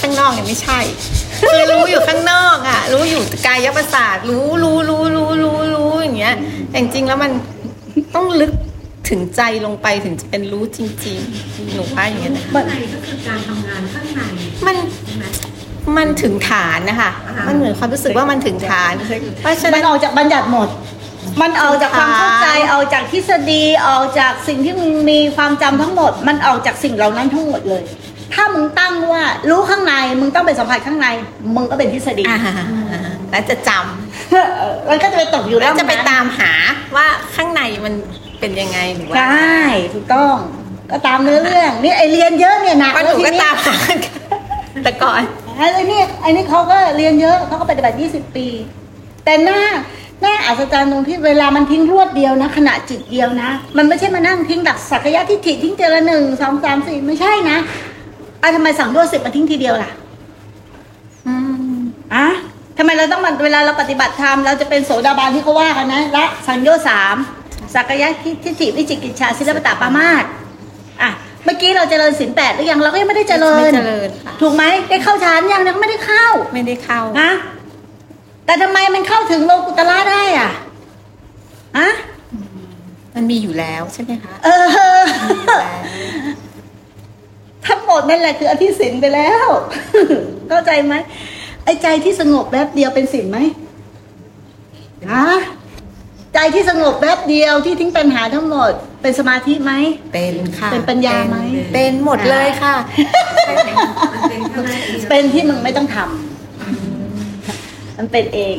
[0.00, 0.78] ข้างนอกเนี่ยไม่ใช่
[1.50, 6.34] คือรู้อยู่ข้างนอกอะ รู้อยู่กายประสาทรู้รู้รู้รู้รู้รู้อย่างเงี้ย
[6.68, 7.30] แต่จริงๆแล้วมัน
[8.14, 8.52] ต้องลึก
[9.08, 14.20] ถึงใจลงไปถึงจะเป็นรู้จริง ๆ หนูว่าอย่างเงี้ยนะข้างในก็คือการทำงานข้างใน
[14.66, 14.76] มัน
[15.06, 15.22] ใช่ไห
[15.88, 18.92] มมันถึงฐานนะคะอ่ามัมันเหมือนความรู้สึกว่ามันถึงฐาน
[19.42, 20.68] เพราะฉะมันั้นน ออกจากบัญญัติหมด
[21.42, 27.82] มันออกจากความเข้าใจค่ะออกจากทฤษฎีออกจากสิ่งที่มึงมีความจำทั้งหมด มันออกจากสิ่งเหล่านั้นทั้งหมดเลย
[28.34, 31.06] ถ้ามึงตั้งว่ารู้ข้างในมึงต้องไปสัมผัสข้างใน
[31.56, 32.38] มึงก็เป็นทฤษฎีอ่า
[33.30, 34.36] แล้วจะจำเอ
[34.70, 36.52] อมันก็จะไปตกอยู่แล้วจะไปนั้นตามหา
[36.96, 37.94] ว่าข้างในมัน
[38.40, 39.58] เป็นยังไงหรือว่าใช่
[39.94, 40.34] ถูกต้อง
[40.90, 43.76] ก็ตามเนื้อเรื่องนี่ไอเรียนเยอะเนี่ยหนักก็หนูก็แล้วทีนี้ตามหา
[44.84, 45.22] แต่ก่อน
[45.58, 48.46] ไอ้นี่ไอ้นี่เขาก็เรียนเยอะเขาก็ปฏิบัติ 20 ปี
[49.24, 49.60] แต่หน้า
[50.22, 57.58] หน้าอัศจรรย์ตรงที่เวลามันทิ้งรวดเดียวนะ ขณะจิตเดียวนะ มันไม่ใช่มานั่งทิ้งดักสักยะทิฏฐิทิ้งเจอละหนึ่งสองสามสี่ไม่ใช่นะ
[58.42, 59.90] อะทำไมสั่งรวดสิบมาทิ้งทีเดียวล่ะ
[61.26, 61.34] อื
[61.76, 61.78] ม
[62.14, 62.26] อะ
[62.78, 67.16] ทำไมเราต้องมาเวลาเราปฏิบัติธรรมเราจะเป็นโสดาบันที่เขาว่ากันนะละสังโยสาม
[67.74, 70.24] สักยะทิฏฐิวิจิกิจชาศิลปตาปามาส
[71.02, 71.10] อะ
[71.44, 77.30] เมื่อกี้เราเจริญศีลแปดหรือยังเราก็ยังไม่ได้เจริไม่ญเจริญค่ะ ถูกไหมได้เข้าฌานยังยังไม่ได้เข้าไม่ได้เข้า นะ
[78.44, 80.50] แต่ทำไมมันเข้าถึงโลกุตละได้อะ
[81.78, 81.88] อะ
[83.14, 84.48] มันมีอยู่แล้วใช่ไหมคะเอ
[85.00, 85.82] อ มีอยู่แล้ว
[87.66, 89.46] ทั้งหมดนั่นแหละคืออธิสินไปแล้ว
[90.48, 90.94] เข้าใจไหม
[91.64, 93.38] ไอ้ใจที่สงบแป๊บเดียวเป็นสินไหม
[95.12, 95.26] ฮะ
[96.40, 98.72] ใจที่สงบแป๊บเดียวที่ทิ้งปัญหาทั้งหมด
[99.02, 99.72] เป็นสมาธิไหม
[100.14, 102.74] เป็นค่ะเป็นปัญญาไหม เป็นเป็นหมดเลยค่ะ
[103.48, 103.56] มัน
[104.30, 108.56] เป็นข้างในเองเป็นที่มึงไม่ต้องทำมันเป็นเอง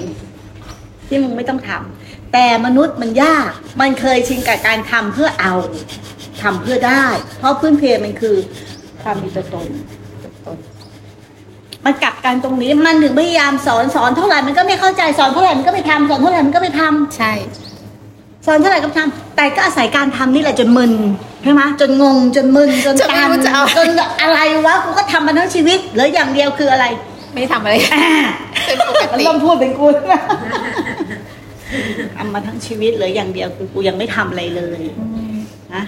[1.07, 3.49] ที่มึงไม่ต้องทำแต่มนุษย์มันยาก
[3.81, 5.53] มันเคยชินกับการทำเพื่อเอา
[6.41, 7.05] ทำเพื่อได้
[7.39, 8.35] เพราะพื้นเพมันคือ
[9.01, 9.67] ความมีตัวตน
[11.85, 17.33] มันกลับกันตรงนี้มันถึงพยายามสอนสอนเท่าไหร่มันก็ไม่เข้าใจสอนเท่าไหร่มันก็ไม่ทำสอนเท่าไหร่มันก็ไม่ทำใช่
[17.67, 17.68] ส
[18.51, 20.91] อนเท่าไหร่ก็ไม่ทำแต่ก็อาศัยการทำนี่แหละจนมึน
[21.43, 23.89] ใช่ไหมจนงงจนมึนจนจะไม่ตันรู้จะเอา จน
[24.21, 26.85] อะไรวะกูก็ทำมาทั้งชีวิตเหลืออย่างเดียวคืออะไร
[27.33, 28.15] ไม่ทำอะไรอ่า
[28.65, 30.21] เป็นปกติต้องพูดเป็นกูนะ
[32.15, 34.81] ทำมาทั้งชีวิตเหลืออย่างเดียวคือกูยังไม่ทำอะไรเลย
[35.75, 35.83] นะ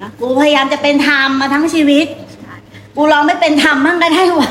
[0.00, 2.06] นะกูพยายามจะเป็นธรรมมาทั้งชีวิต
[2.96, 4.50] กูลองไม่เป็นธรรมมั่งก็ได้วะ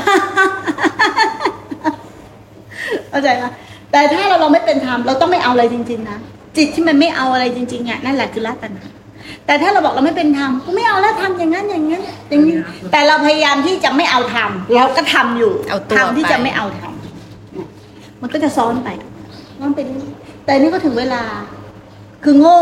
[3.08, 3.44] เข้าใจไหม
[3.92, 6.18] แต่ถ้าเราลองไม่เป็นธรรมเราต้องไม่เอาอะไรจริงๆนะ
[6.56, 8.88] จิตที่มันไม่เอาอะไรจริงๆอะนั่นแหละคือละตัณหา
[9.46, 12.56] แต่ถ้าเราบอกเราไม่เป็นธรรมกูไม่เอาแล้วทำอย่างนั้นอย่างนั้นอย่างนี้
[12.92, 18.88] แต่เราพยายามที่จะไม่เอาทำเราก็ทำอยู่เอาตัวทำที่ไปจะไม่เอาทำมันก็จะซ้อนไป
[19.58, 21.22] ซ้อนไปเรื่อยๆแต่นี่ก็ถึงเวลา
[22.24, 22.60] คือโง่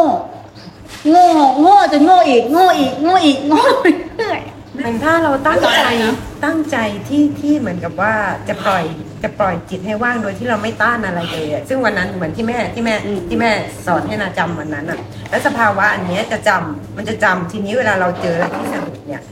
[1.10, 1.28] โง่
[1.60, 4.40] โง่จนโง่อีกโง่อีกโง่อีกโง่ไปเรื่อย
[4.74, 6.76] เหมือนถ้าเราตั้งต่อใจอะไรนะตั้งใจ
[7.08, 8.12] ที่ที่เหมือนกับว่า
[8.48, 8.84] จะปล่อย
[9.26, 13.50] จะปล่อยจิตให้ว่างโดยที่เราไม่ต้านอะไรเลยอะซึ่งวันนั้นเหมือนที่แม่ที่แม่อืมที่แม่
[13.86, 14.98] สอนให้นาจำวันนั้นอะ
[15.30, 19.22] แล้วสภาวะอันเนี้ยจะจำมันจะจำทีนี้เวลาเราเจออะไรที่สนุกเนี่ย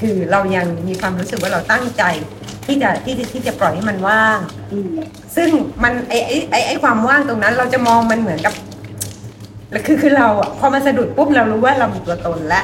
[0.00, 2.02] คือเรายังมีความรู้สึกว่าเราตั้งใจ
[2.66, 4.38] ที่จะที่จะที่จะปล่อยให้มันว่าง
[4.72, 4.88] อืม
[5.36, 5.48] ซึ่ง
[5.82, 8.54] มันไอไอไอไอความว่างตรงนั้น เราจะมองมันเหมือนกับ
[9.86, 12.62] คือคือเราอะพอมันสะดุดปุ๊บเรารู้ว่าเรามีตัวตนและ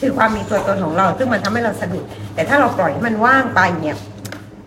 [0.00, 3.96] คือความมีตัวตนของเรา ซึ่งมันทำให้เราสะดุด แต่ถ้าเราปล่อยให้มันว่างไปเนี่ย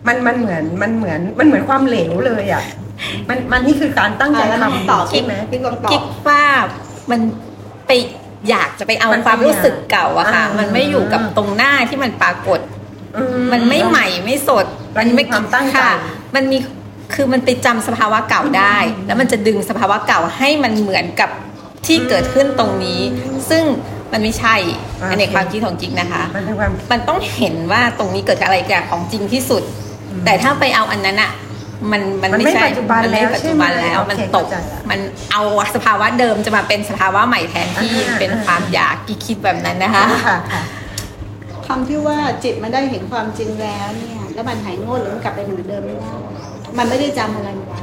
[0.08, 2.64] มันมันเหมือนมันเหมือนมันเหมือนความเหลวเลยอะ
[3.30, 6.44] มันมันนี่คือการตั้งใจอะแล้วน้องทำตอบใช่ไหมพี่กวางตอคิบดว่า
[7.12, 7.20] มัน
[7.88, 7.92] ไป
[8.50, 12.60] อยากจะไปเอามันความรู้สึกเก่าอะค่ะอ่ามัมันไม่อยู่กับตรงหน้าที่มันปรากฏ
[13.18, 14.66] อืมันไม่ใหม่ไม่สด
[14.98, 15.94] มันมีความตั้งใจค่ะ
[16.36, 16.58] มันมี
[17.14, 21.30] คือมันไปจำสภาวะเก่าได้ แล้วมันจะดึงสภาวะเก่าให้มันเหมือนกับ
[21.86, 23.02] ที่เกิดขึ้นตรงนี้
[23.50, 23.64] ซึ่ง
[24.12, 24.56] มันไม่ใช่
[25.10, 29.64] อันในความคิดของจริงนะคะมันเป็นความมันต้องเห็นว่าตรงนี้เกิดอะไรกับของจริงที่สุด
[30.26, 31.32] แต่ถ้าไปเอาอันนั้นอะ
[31.92, 35.00] มันมันมันไม่ไม่ใช่ปัจจุบันมัไม่แล้วปัจจุบันใช่ไหมแล้วมันโอเคตกเข้าใจละมัน
[35.32, 35.42] เอา
[35.76, 40.62] สภาวะเดิมจะมาเป็นสภาวะใหม่แทนที่อ่าเป็นความอยากกิ๊กคิดแบบนั้นนะคะค่ะค่ะ
[41.68, 46.12] คำที่ว่าจิตมันได้เห็นความจริงแล้วเนี่ย แล้วมันหายโง่หรือมันกลับไปเหมือนเดิมไม่ได้
[46.78, 47.80] มันไม่ได้จำอะไรไว้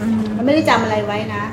[0.00, 1.44] อืมมันไม่ได้จำอะไรไว้นะ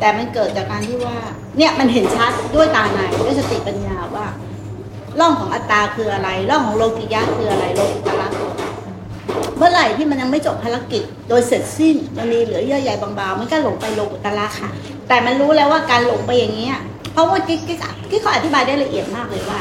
[0.00, 1.16] แต่มันเกิดจากการที่ว่า
[1.58, 4.26] เนี่ยมันเห็นชัดด้วยตาในด้วยสติปัญญาว่า
[5.20, 8.51] ร่องของอัตตาคืออะไรร่องของโลกิยะคืออะไรโลกุตละคืออะไร
[9.58, 14.70] เมื่อไหร่ที่มันยังไม่จบภารกิจ โดยเสร็จสิ้นมันมีเหลือเยื่อใยบางๆมันก็หลงไปโลกุตละค่ะ
[15.08, 16.76] แต่มันรู้แล้วว่าการหลงไปอย่างเงี้ย
[17.12, 19.60] เพราะว่ากิ๊กกิ๊กอะกิ๊กเขาอธิบายได้ละเอียดมากเลยว่า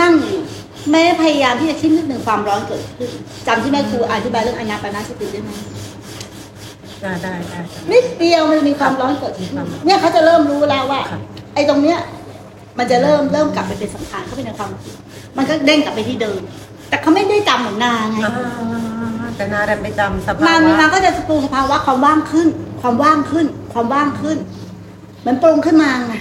[0.00, 0.42] นั่งอยู่
[0.90, 3.10] แม้พยายามที่จะคิดนิดหนึ่งความร้อนเกิดขึ้น
[3.46, 5.50] จำที่แม่ครูอธิบายเรื่องอนาปานาสติได้ไหม
[7.02, 7.60] ได้ได้ได้
[7.92, 9.50] นิดเดียวมันมีความร้อนเกิดขึ้น
[9.86, 11.20] เนี่ยเขาจะเริ่มรู้แล้วว่าครับ
[11.54, 11.98] ไอ้ตรงเนี้ย
[12.78, 14.94] มันจะเริ่มเริ่มกลับไปเป็นสังขารเข้าไปในความคิด
[15.36, 16.40] มันก็เด้งกลับไปที่เดิม
[16.92, 22.48] แต่เขาไม่ได้จำเหมือนนาไงอ่าแต่นาดันไปจำสภานาพมีนาก็จะปรุงสภาวะความว่างขึ้น
[22.82, 24.38] ความว่างขึ้น ความว่างขึ้น
[25.20, 26.14] เหมือนปรุงขึ้นมาไง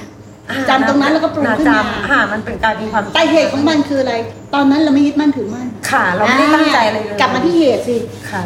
[0.69, 4.13] จำตรงนั้นแล้วก็ปรุงขึ้นมาจำค่ะมันเป็นการมีความแต่เหตุของมันคืออะไร
[4.53, 7.97] ตอนนั้นเราไม่ยึดมั่นถือมั่นค่ะ เราไม่ได้ตั้งใจอะไรเลยกลับมาที่เหตุสิ
[8.31, 8.41] ค่ะ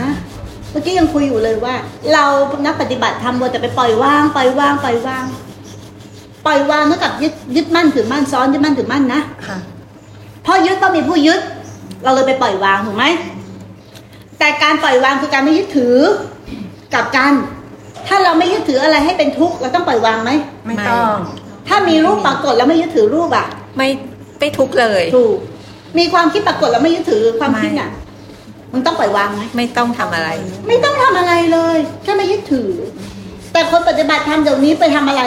[0.00, 0.10] ฮะ
[0.70, 1.74] เมื่อกี้ยังคุยอยู่เลยว่า
[2.12, 2.24] เรา
[2.66, 5.24] นักปฏิบัติทำวัวแต่ไปปล่อยว่างปล่อยว่างปล่อยว่าง
[6.46, 9.58] ปล่อยวางเท่ากับยึดยึดมั่นถือมั่นซ้อนยึดมั่นถือมั่นนะค่ะ
[10.46, 11.40] เพราะยึดต้องมีผู้ยึด
[12.04, 13.04] เราเลยไปปล่อยวางถูกไหม
[14.38, 15.96] แต่การปล่อยวางคือการไม่ยึดถือ
[16.94, 17.32] กลับกัน
[18.06, 20.30] ถ้าเราไม่ยึดถืออะไรให้เป็นทุกข์เราต้องปล่อยวางไหม
[20.66, 21.16] ไม่ต้อง
[21.68, 23.88] ถ้ามีรูปปรากฏแล้วไม่ยึดถือรูปอะไม่
[24.38, 25.36] ไม่ทุกข์เลยถูก
[25.98, 27.90] มีความคิดปรากฏแล้วไม่ยึดถือความคิดน่ะ
[28.72, 30.28] มึงต้องปล่อยวางไหมไม่ต้องทำอะไร
[30.68, 32.70] ไม่ต้องทำอะไรเลยแค่ไม่ยึดถือ
[33.52, 35.22] แต่คนปฏิบัติธรรมเดี๋ยวนี้ไปทำอะไร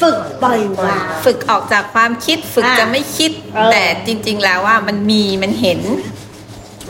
[0.00, 5.80] ฝึกปล่อยวาง ฝึกออกจากความคิด ฝึกอะจะไม่คิด เออ แต่จริง ๆ แล้วว่ามันมีมันเห็น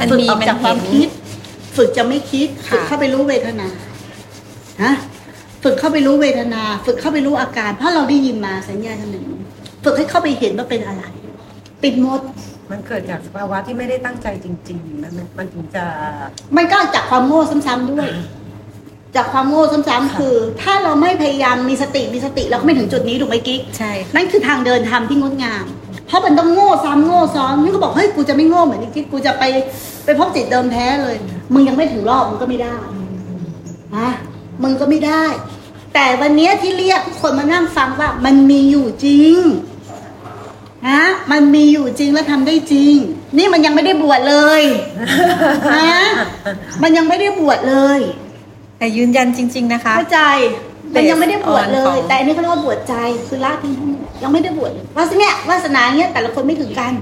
[0.00, 1.08] มันฝึกมีออกมันจากควาเห็มน คิด
[1.76, 3.68] ฝึกจะไม่คิด ค่ะ ฝึกเข้าไปรู้เวทนา
[4.82, 4.92] ฮะ
[5.62, 9.24] ฝึกเข้าไปรู้เวทนา ฝึกเข้าไปรู้อาการ เพราะเราได้ยินมาสัญญาณหนึ่ง
[9.84, 11.02] ฝึกให้เข้าไปเห็นว่าเป็นอะไร
[11.82, 12.20] ปิดหมด
[12.70, 15.84] มันเกิดจากสภาวะที่ไม่ได้ตั้งใจจริงๆมันมันถึงจะ
[16.56, 18.08] มันก็จากความโง่ซ้ำๆด้วย
[19.16, 25.64] จากความโง่ซ้ำๆคือ ถ้าเราไม่พยายามมีสติมีสติเราก็ไม่ถึงจุดนี้ถูกไหมกิ๊กใช่นั่นคือทางเดินธรรมที่งดงาม
[26.06, 29.44] เพราะมันต้องโง่ซ้ำโง่ซ้อนนี่ก็บอกเฮ้ยกูจะไม่โง่เหมือนที่คิดกูจะไป
[30.04, 31.16] ไปพบจิตเดิมแท้เลย
[31.52, 32.74] มึงยังไม่ถึงรอบมึงก็ไม่ได้
[33.96, 34.10] ฮะ
[34.62, 35.24] มึงก็ไม่ได้
[35.94, 39.38] แต่วันเนี้ยที่เรียกทุกคนมานั่งฟังว่า มันมีอยู่จริง
[40.88, 42.94] ฮะมันมีอยู่จริงและทำได้จริง
[43.38, 44.62] นี่มันยังไม่ได้บวชเลย
[45.74, 45.98] ฮะ
[46.82, 48.00] มันยังไม่ได้บวชเลย
[48.78, 50.20] แต่ยืนยันจริง ๆ นะคะ เข้าใจ
[50.94, 52.94] มันยังไม่ได้บวชเล Based on ยของแต่อันนี้เขาเรียกว่าบวชใจ
[53.28, 56.92] คือละทิ้งทั้งหมดยังไม่ได้บวชเลยวาสนาเนี่ยวาสนาเนี้ยแต่ละคนไม่ถึงกัน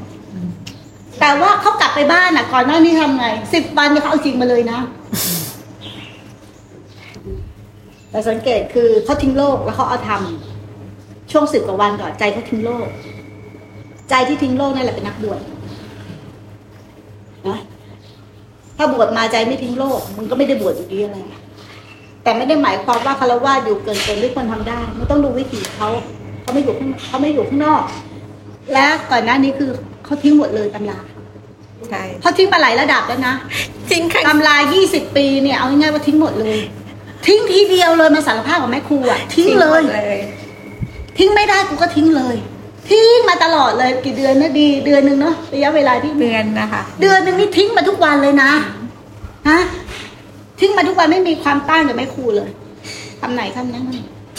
[1.21, 4.79] แต่ว่าเขากลับไปบ้านอะ ก่อนหน้านี้ทำไงสิบวันเนี่ยเขาเอาจริงมาเลยนะ
[8.11, 12.87] แต่สังเกตคือเขาทิ้งโลกแล้วเขาเอาทำช่วงสิบกว่าวันก่อนใจเขาทิ้งโลก
[14.11, 15.41] ใจที่ทิ้งโลกนั่นแหละเป็นนักบวช
[17.49, 17.59] นะ
[18.77, 21.19] ถ้าบวชมาใจไม่ทิ้งโลกมึงก็ไม่ได้บวชอยู่ดีอะไร
[22.25, 25.89] แต่ไม่ได้หมายความว่าคารวะอยู่เกินเกินที่คนทำได้มันต้องดูวิถีเขา
[26.43, 27.83] เขาไม่อยู่ข้างเขาไม่อยู่ข้างนอก
[28.73, 29.71] และก่อนหน้านี้คือ
[30.05, 30.99] เขาทิ้งหมดเลยตำรา
[31.89, 33.35] ใช่เขาทิ้งมาหลายระดับแล้วนะ
[33.91, 34.57] จริงค่ะตำรา
[34.87, 36.59] 20ปีเนี่ยเอาง่ายๆว่าทิ้งหมดเลย
[37.27, 40.19] ทิ้งทีเดียวเลยมาสารภาพกับแม่ครูอะทิ้งเลยหมดเลย
[41.19, 42.37] ทิ้งไม่ได้กูก็ทิ้งเลย
[42.91, 48.51] ทิ้งมาตลอดเลยกี่เดือนนะดีเดือนหนึ่งเนาะระยะเวลาที่เดือนนะคะ เดือนหนึ่งนี่ทิ้งมาทุกวันเลยนะ
[49.49, 49.61] ฮะ
[50.59, 52.51] ทิ้งมาทุกวันไม่มีความต้านกับแม่ครูเลย
[53.21, 53.85] คำไหนคำนั้น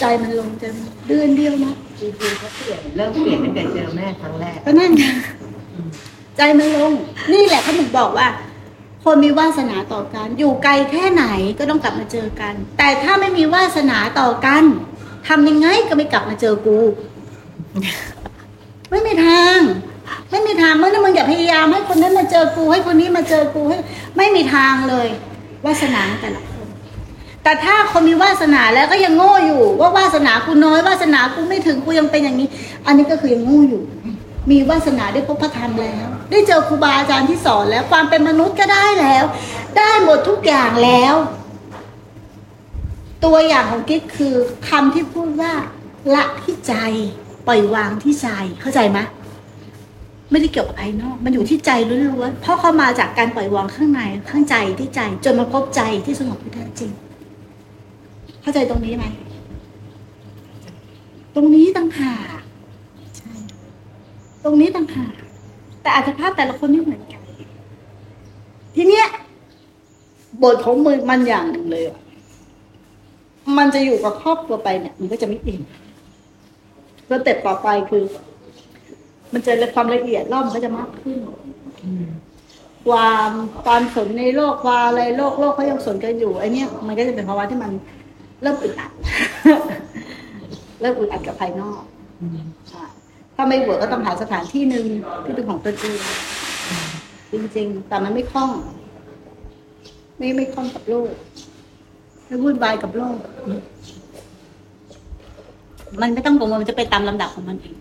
[0.00, 5.04] ใจมันลงใจมันเดือนเดียวนะจริงๆเขาเปลี่ยนเริ่มเปลี่ยนตั้งแต่เจอแม่ครั้งแรกก็นั่นไง
[6.36, 6.92] ใจมันลง
[7.32, 8.28] นี่แหละเขาถึงบอกว่า
[9.04, 11.24] คนมีวาสนาต่อกัน อยู่ไกลแค่ไหน
[11.58, 14.64] ก็ต้องกลับมาเจอกัน แต่ถ้าไม่มีวาสนาต่อกัน
[15.28, 16.78] ทำยังไงก็ไม่กลับมาเจอกู
[18.90, 19.58] ไม่มีทาง
[20.30, 23.78] ไม่มีทางเมื่อนั้นมึงอย่าพยายามให้คนนั้นมาเจอกูให้คนนี้มาเจอกูให้
[24.16, 25.08] ไม่มีทางเลย
[25.66, 26.66] วาสนาแต่ละคน
[27.42, 32.48] แต่ถ้าคนมีวาสนาแล้วก็ยังโง่อยู่ ว่าวาสนากูน้อยวาสนากูไม่ถึงกูยังเป็นอย่างนี้
[32.86, 33.82] อันนี้ก็คือยังโง่อยู่
[34.50, 39.24] มีวาสนาได้พบพระธรรมแล้ว ได้เจอครูบาอาจารย์ที่สอนแล้ว ความเป็นมนุษย์ก็ได้แล้ว
[39.78, 41.14] ได้หมดทุกอย่างแล้ว
[43.24, 44.34] ตัวอย่างของกิ๊กคือ
[44.68, 45.52] คำที่พูดว่า
[46.14, 46.74] ละที่ใจ
[47.46, 48.28] ปล่อยวางที่ใจ
[48.60, 48.98] เข้าใจไหม
[50.30, 56.90] ไม่ได้เกี่ยวกับภายนอก มันอยู่ที่ใจล้วนๆ เพราะเขามาจากการปล่อยวางข้างในข้างใจที่ใจ จนมาพบใจที่สงบที่แท้จริง
[58.42, 59.04] เข้าใจตรงนี้ไหม
[61.34, 62.40] ตรงนี้ต่างหาก
[64.44, 65.14] ตรงนี้ต่างหาก
[65.82, 67.22] แต่อัตภาพแต่ละคนไม่เหมือนกัน
[68.74, 69.06] ทีเนี้ย
[70.42, 71.84] บทของมือมันอย่างหนึ่งเลย
[73.58, 75.60] มันจะอยู่กับครอบครัวไปเนี่ย มันก็จะไม่อิ่ม
[77.08, 78.02] แล้วเต็ปต่อไปคือ
[79.32, 81.18] มันจะความละเอียดรอบมันก็จะมากขึ้น
[82.88, 83.30] ความ
[83.64, 87.70] ความสนในโลกความอะไรโลกโลกเขายังสนกันอยู่ไอเนี้ยมันก็จะเป็นภาวะที่มัน
[88.42, 88.90] เริ่มอึดอัด
[90.80, 91.80] เริ่มอึดอัดกับภายนอก
[92.70, 92.84] ใช่
[93.36, 94.86] ถ้าไม่เวิร์กก็ต้องหาสถานที่หนึ่ง
[95.24, 95.98] ที่เป็นของตัวเอง
[97.32, 98.50] จริง ๆ แต่มันไม่คล่อง
[100.18, 101.10] ไม่ไม่คล่องกับโลก
[102.26, 103.16] ไม่วุ่นวายกับโลก
[106.00, 107.76] มันไม่ต้องกังวลมันจะไปตามลำดับของมันเอง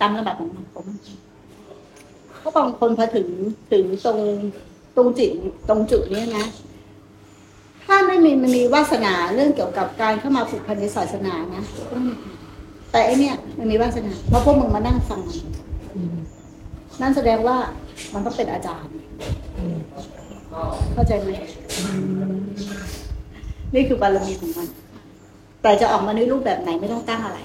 [0.00, 1.18] ตามลำดับของมันของมันเอง
[2.38, 3.28] เพราะบางคนพอถึง
[3.72, 4.18] ถึงตรง
[4.96, 5.30] ตรงจิต
[5.68, 6.46] ตรงจุดนี้นะ
[7.84, 11.64] ถ้าไม่มีมันมีวาสนาเรื่องเกี่ยวกับการเข้ามาผูกพันในศาสนานะ
[12.90, 15.32] แต่ไอเนี้ยมันมีวาสนาเพราะพวกมึงมานั่งฟังน
[17.00, 17.56] นั่นแสดงว่า
[18.12, 18.94] มันต้องเป็นอาจารย์
[20.92, 21.30] เข้าใจไหม
[23.74, 24.68] นี่คือบารมีของมัน
[25.62, 27.38] แต่จะออกมาในรูปแบบไหนไม่ต้องตั้งอะไร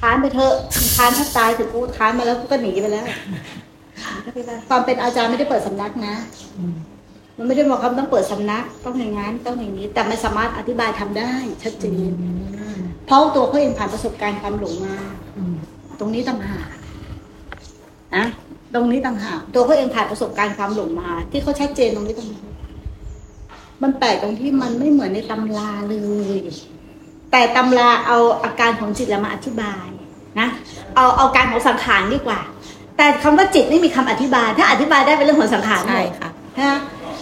[0.00, 0.54] ค้านไปเถอะ
[0.96, 3.06] ค้านถ้าตายถึงกูค้านมาแล้วกูก็หนีไปแล้ว
[4.68, 6.14] ความเป็นอาจารย์ไม่ได้เปิดสำนักนะ
[7.36, 11.32] มันไม่ได้บอกคำต้องเปิดสำนัก ต้องอย่างนั้นต้องอย่างนี้ แต่ไม่สามารถอธิบายทำได้
[11.62, 12.10] ชัดเจน
[13.06, 14.96] เพราะตัวเขาเองผ่านประสบการณ์ความหลงมา
[15.98, 16.68] ตรงนี้ต่างหาก
[18.16, 18.26] นะ
[18.74, 22.44] ตรงนี้ต่างหากตัวเขาเองผ่านประสบการณ์ความหลงมา ที่เขาชัดเจนตรงนี้ต่างหาก
[23.82, 25.96] มันแปลกตรงที่มันไม่เหมือนในตำราเล
[26.36, 26.38] ย
[27.30, 29.86] แต่ตำราเอาอาการของจิตแล้วมาอธิบาย
[30.40, 30.48] นะ
[30.96, 32.40] เอาเอาการของสังขารดีกว่า
[32.96, 36.78] แต่คำว่าจิตไม่มีคำอธิบาย ถ้าอธิบายได้เป็นเรื่องของสังขารหมใช่ดค่ะนะ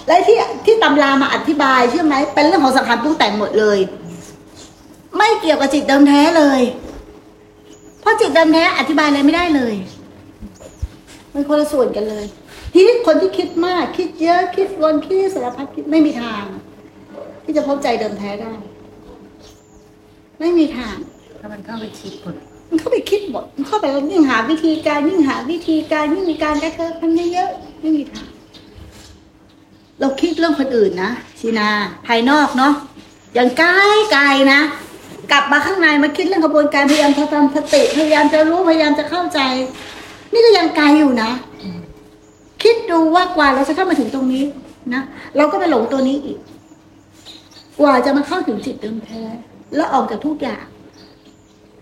[0.07, 3.79] และที่ที่ตำรามาอธิบายเชื่อไหมเป็นเรื่องของสังขารปรุงแต่งหมดเลย
[5.17, 6.61] ไม่เกี่ยวกับจิตเดิมแท้เลย
[8.01, 9.75] เพราะจิตเดิมแท้อธิบายอะไรไม่ได้เลย
[11.33, 12.25] มันคนละส่วนกันเลย
[12.73, 16.45] ทีนี้คนที่คิดมากคิดเยอะคิดวนคิดสารพัดคิดไม่มีทาง
[17.45, 18.53] ที่จะพบใจเดิมแท้ได้
[20.41, 20.97] ไม่มีทาง
[21.41, 22.35] ถ้ามันเข้าไปคิดหมด
[22.69, 28.27] มันเข้าไปคิดหมดมันเข้าไปยิ่งหาวิธีการยิ่งหาวิธีการยิ่งมีการกระเทอพันเยอะๆไม่มีทาง
[30.01, 31.69] เราคิดเรื่องคนอื่นนะชีนา
[32.07, 32.73] ภายนอกเนาะ
[33.35, 33.71] อย่างไกล
[34.13, 34.61] ไกลๆนะ
[35.33, 39.41] กลับมาข้างในมาคิดเรื่องกระบวนการพยายามทำสติพยายามจะรู้พยายามจะเข้าใจ
[40.33, 41.31] นี่ก็ยังไกลอยู่นะ
[42.63, 44.45] คิดดูว่ากว่าเราจะเข้ามาถึงตรงนี้
[44.95, 45.03] นะ
[45.37, 46.39] เราก็ไปหลงตัวนี้อีก
[47.81, 49.23] กว่าจะมาเข้าถึงจิตเดิมแท้
[49.75, 50.65] แล้วออกจากทุกอย่าง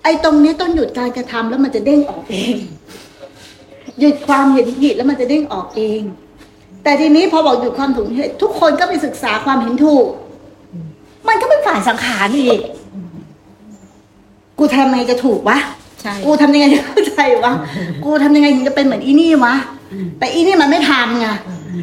[0.03, 2.55] ไอ้ตรงนี้ต้องหยุดการกระทำแล้วมันจะเด้งออกเอง
[4.01, 6.01] หยุดความเห็นผิดแล้วมันจะเด้งออกเอง
[6.83, 10.07] แต่ทีนี้พอบอกหยุดความถูกเห็นทุกคนก็ไปศึกษาความเห็นถูก
[11.29, 12.61] มันก็เป็นฝ่ายสังขารอีก
[14.59, 15.59] กูทำไงจะถูกวะ
[16.01, 17.53] ใช่กูทำยังไงจะเข้าใจวะ
[18.05, 19.55] กูทำยังไงถึงจะเป็นเหมือนอีนี่วะ
[20.19, 21.27] แต่อีนี่มันไม่ทำไง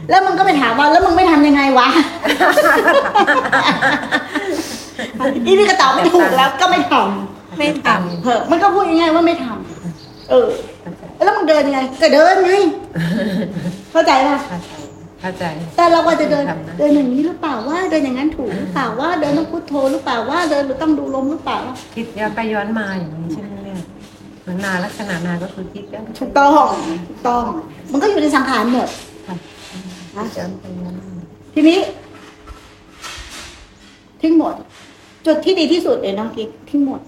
[0.10, 1.88] แล้วมึงก็ไปถามว่าแล้วมึงไม่ทำยังไงวะ
[5.46, 7.88] อีนี่ก็ตอบไม่ถูกแล้วก็ไม่ทำไม่ท
[8.24, 10.48] เออมันก็พูดง่ายๆว่าไม่ทำเออ
[11.24, 12.52] แล้วมึงเดินยังไงก็เดินไง
[13.92, 14.72] เข้าใจป่ะเข้าใจ
[15.22, 15.44] เข้าใจ
[15.76, 21.60] แต่เราก็จะเดินทำนะเดินอย่างนี้หรือเปล่าว่าเดินอย่างนั้นถูกหรือเปล่าว่าเดินต้องพุทโธหรือเปล่าว่าเดินหรือต้องดูลมหรือเปล่า
[21.96, 23.80] คิดย้อนไปย้อนมาอย่างนี้ใช่ไหมเนี่ย
[24.42, 26.66] เหมือนนาลักษณะนาก็คือคิดย้อนไปถูกต้อง
[27.10, 27.44] ถูกต้อง
[27.92, 28.88] มันก็อยู่ในสังขารหมด
[30.24, 31.08] คิดย้อนไปย้อนมา
[31.54, 31.80] ทีนี้
[34.22, 34.56] ทิ้งหมด
[35.26, 37.02] จุดที่ดีที่สุดเลยน้องกิ๊กทิ้งหมด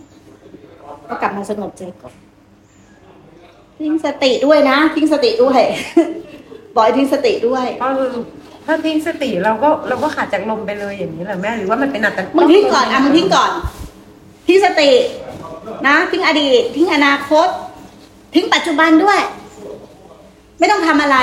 [1.10, 2.14] ก็กลับมาสงบใจก่อน
[3.80, 5.62] ทิ้งสติด้วยนะทิ้งสติด้วย
[6.74, 8.12] บอกให้ทิ้งสติด้วยก็คือ
[8.66, 13.52] ถ้าทิ้งสติเราก็เราก็ขาดจากลมไปเลยอย่างนี้เหรอแม่หรือว่ามันเป็นอัตมึงทิ้งก่อนอะมึงทิ้งก่อน
[14.48, 14.90] ทิ้งสติ
[15.88, 17.48] นะทิ้งอดีต ทิ้งอนาคต
[18.34, 19.20] ทิ้งปัจจุบันด้วย
[20.60, 21.18] ไม่ต้องทำอะไร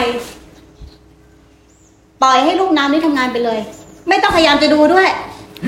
[2.22, 3.58] ปล่อยให้ลูกน้ำนี่ทำงานไปเลย
[4.08, 5.08] ไม่ต้องพยายามจะดูด้วย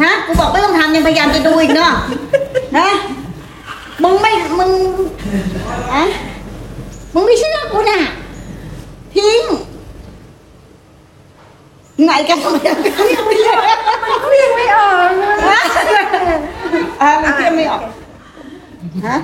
[0.00, 1.92] ฮะ กูบอกไม่ต้องทำยังพยายามจะดูอีกเนาะ
[2.78, 2.88] ฮะ
[4.02, 4.70] มึงไม่ มึง
[5.94, 6.04] อะ
[7.14, 8.00] มึงไม่เชื่อกูน่ะ
[9.14, 9.42] ทิ้ง
[12.04, 13.54] ไหนกันทำไมยังไม่ทิ้งไม่ได้
[14.10, 17.82] มันก็ยังไม่ออกเลยอะมันเทียบไม่ออก
[19.06, 19.16] ฮะ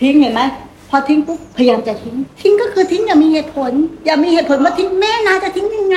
[0.00, 0.42] ทิ้งเห็นไหม
[0.88, 3.72] พอทิ้งปุ๊บพยายามจะทิ้ง ทิ้งก็คือทิ้งอย่ามีเหตุผล
[4.06, 5.96] อย่ามีเหตุผลว่าทิ้งแม่นาจะทิ้งยังไง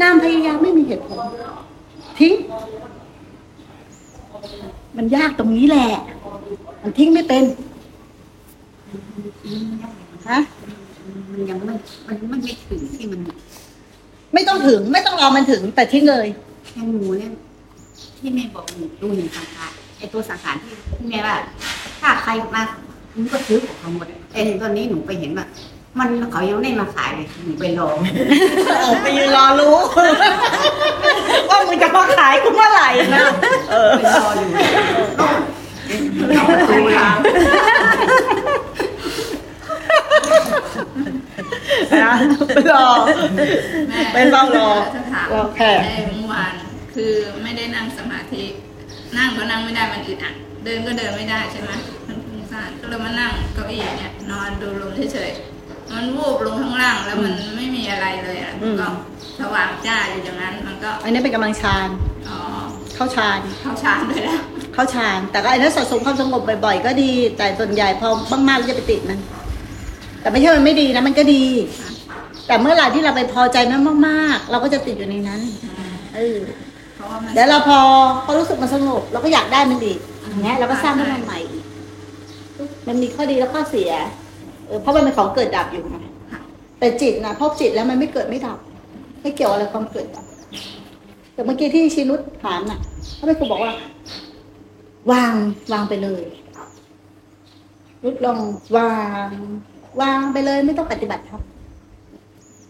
[0.00, 1.18] นามพยายามไม่มีเหตุผล
[2.20, 2.32] ทิ้ง
[4.96, 5.88] มันยากตรงนี้แหละ
[6.82, 7.44] มันทิ้งไม่เป็น
[10.30, 10.40] ฮะ
[11.32, 11.74] มันยังไม่
[12.06, 13.20] มันมันไม่ถึงที่มัน
[14.34, 16.26] ไม่ต้องถึง ไม่ต้องรอมันถึง แต่ทิ้งเลย
[16.66, 17.30] แค่หนูเนี่ย
[18.18, 21.36] ที่แม่บอกหนูดูหนึ่งสังขารไอตัวสังขารที่ที่แม่ว่า
[22.00, 22.62] ถ้าใครมา
[23.14, 25.46] หนูก็ซื้อของเขาหมดไอ้ตอนนี้หนูไปเห็นว่า
[25.98, 27.88] มันเขายังไม่มาขายเลยหนูไปรอ
[28.80, 29.76] เออไปยืนรอรู้
[31.48, 33.26] ว่ามึงจะมาขายกูเมื่อไหร่นะ
[33.70, 34.48] เออไปรออยู่
[36.36, 37.08] รอประตูเรา
[42.02, 42.12] นะ
[42.54, 42.86] ไปรอ
[44.12, 46.52] ไปเฝ้ารอจะถามรอแขกในเมื่อวาน
[46.94, 48.44] คือไม่ได้นั่งสมาธิ
[49.16, 50.34] นั่งก็นั่งไม่ได้มันอึดอัด
[50.64, 51.70] เดินก็เดินไม่ได้ใช่ไหม
[52.06, 55.57] มันฟุ้งซ่านก็เลยมานั่งเก้าอี้เนี่ยนอนดูลมเฉยๆ
[55.94, 58.88] มันวูบลงข้างล่างแล้วมันไม่มีอะไรเลยอะอืม ก็
[59.40, 61.88] สว่างจ้าอยู่อย่างนั้น มันก็อันนี้เป็นกำลังฌาน
[62.28, 62.38] อ๋อ
[62.94, 64.40] เข้าฌาน เข้าชานด้วยแล้ว
[64.74, 68.08] เข้าฌาน แต่ก็ไอ้นั้นสะสมความสงบบ่อยๆ ก็ดี แต่ส่วนใหญ่พอ
[68.48, 69.18] มากๆแล้วจะไปติดมัน
[70.20, 71.44] แต่ไม่ใช่มันไม่ดีนะ มันก็ดี
[72.46, 75.40] แต่เมื่อไหร่ที่เราไปพอใจมันมาก ๆ เราก็จะติดอยู่ในนั้น
[76.14, 76.38] เออ
[76.94, 77.78] เพราะว่ามัน เดี๋ยวเราพอ
[78.24, 81.64] พอรู้สึกมันสงบเราก็อยากได้มันอีกอย่างเงี้ยเราก็สร้างให้มันใหม่อีก
[82.88, 83.90] มันมีข้อดีและข้อเสีย
[84.68, 85.96] เออเพราะมันเป็นของเกิดดับอยู่ไง
[86.78, 88.58] แต่จิตนะพบจิตแล้วมันไม่เกิดไม่ดับ
[89.22, 90.26] ไม่เกี่ยวอะไรความเกิดดับ
[91.34, 92.78] แต่เมื่อกี้ที่ชินุชถามน่ะ
[93.14, 93.72] เขาไม่ครูบอกว่า
[95.12, 95.34] วาง
[95.72, 96.22] วางไปเลย
[98.04, 98.40] รุดลอง
[98.76, 98.94] วา
[99.26, 99.28] ง
[100.00, 101.42] วางไปเลย ไม่ต้องปฏิบัติครับ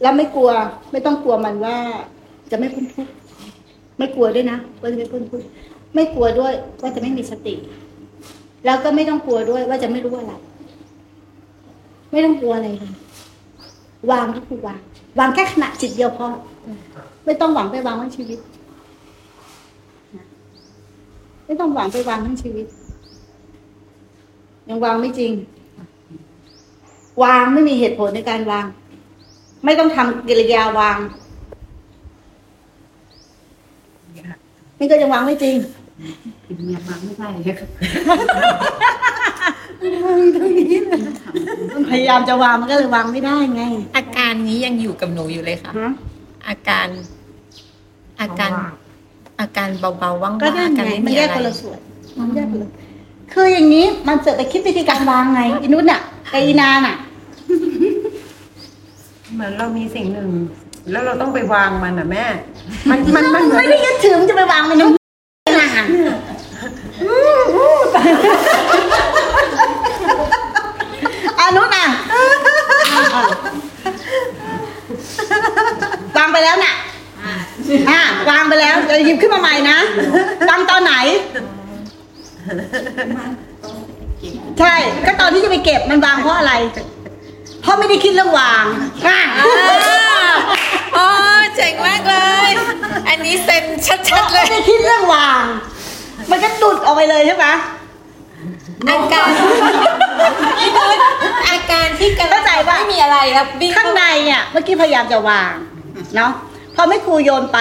[0.03, 0.51] แล้วไม่กลัว
[0.93, 1.77] ไม่ต้องกลัวมันว่า
[2.51, 3.13] จะไม่พ้นทุกข์
[3.99, 5.47] ไม่กลัวด้วยนะว่าจะไม่พ้นทุกข์
[5.95, 7.55] ไม่กลัวด้วยว่าจะไม่มีสติ
[8.65, 10.33] แล้วก็ไม่ต้องกลัวด้วยว่าจะไม่รู้อะไร
[12.11, 12.93] ไม่ต้องกลัวอะไรเลย
[14.11, 14.81] วางก็คือวาง
[15.19, 16.27] วางแค่ขณะจิตเดียวพอ
[17.25, 18.39] ไม่ต้องหวังไปวางทั้งชีวิต
[21.47, 22.67] ไม่ต้องหวังไปวางทั้งชีวิต
[24.69, 25.33] ยังวางไม่จริง
[27.23, 28.67] วางไม่มีเหตุผลในการวาง
[29.65, 30.99] ไม่ต้องทำกิริยาวาง
[34.79, 35.57] นี่ก็ยังวางไม่จริง
[36.75, 37.29] ยังวางไม่ได้
[39.81, 39.93] เลย
[41.21, 41.31] ค่ะ
[41.91, 43.63] พยายามจะวางมันก็เลยวางไม่ได้ไง
[43.97, 45.73] อาการนี้ยังอยู่กับหนูอยู่เลยค่ะ
[46.49, 46.89] อาการ
[48.21, 48.51] อาการ
[49.41, 51.79] อาการเบาๆว่างๆก็ได้อาไงการไม่มันมีแยอะกไรคนละส่วน
[52.19, 52.71] มันแยกคนละ
[53.33, 56.01] คืออย่างนี้มันเกิดไปคิดวิธีการวางไงอินุชน่ะ
[56.33, 56.97] กับอีนาน่ะ
[59.35, 60.29] เหมือนเรามีสิ่งหนึ่ง
[60.91, 62.25] แล้วเราต้องไปวางมันอะแม่
[62.91, 64.91] มันมันมันเหมือน ไม่ได้ยึดถือมันจะไปวางมันยัง
[87.63, 88.65] เพราะอะไรเพราะไม่ได้คิดเรื่องวาง
[89.07, 89.21] อะ
[90.97, 91.07] อ๋อ
[91.57, 92.17] เจ๋งมากเล
[92.49, 92.51] ย
[93.09, 93.65] อันนี้เซ็น
[94.09, 95.45] ชัดๆเลไม่ย ได้คิดเรื่องวาง
[96.31, 97.47] มันก็ดุดออกไปเลยใช่ไหม
[98.89, 99.31] อาการ
[101.49, 105.53] อาการที่กำลัเข้างใจป่ะไม่มีอะไรแล้วบิ้งข้างในอะเมื่อกี้พยายามจะวาง
[106.17, 106.33] เนาะ
[106.75, 107.59] พอไม่ครูโยนไป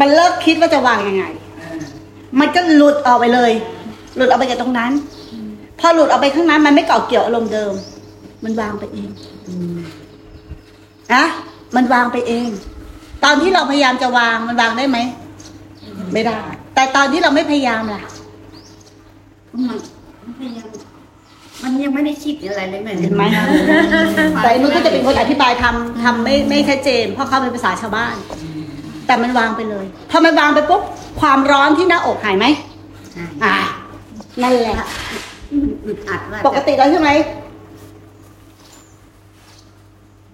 [0.00, 1.24] มันเลิกคิดว่าจะวางยังไง
[2.40, 3.52] มันก็หลุดออกไปเลย
[4.16, 4.92] หลุดออกไปจากตรงนั้น
[5.80, 7.72] พอหลุดออกไปข้างนั้นมันไม่เกาะเกี่ยวอารมณ์เดิม
[8.44, 9.08] มันวางไปเอง
[11.12, 11.24] อะ
[11.76, 12.48] มันวางไปเอง
[13.24, 14.98] ตอนที่เราพยายามจะวางมันวางได้ไหม
[16.12, 16.40] ไม่ได้
[16.74, 18.02] แต่ตอนที่เราไม่พยายามล่ะ
[19.52, 19.78] มัน
[20.24, 20.68] มันพยายาม
[21.62, 23.22] มันยังไม่ได้คิดอะไรเลยแม่เห็นไหม
[24.42, 28.14] แต่อันนู้นก็จะเป็นคนอธิบายทำทำไม่ไม่ชัดเจน เพราะเขาเป็นภาษาชาวบ้าน
[29.06, 30.82] แต่มันวางไปเลยพอมันวางไปปุ๊บ
[31.20, 32.46] ความร้อนที่หน้าอกหายไหม
[33.12, 33.54] ใช่อ่า
[34.42, 34.76] นั่นแหละ
[35.84, 37.10] อึดอัดว่าปกติแล้วใช่ไหม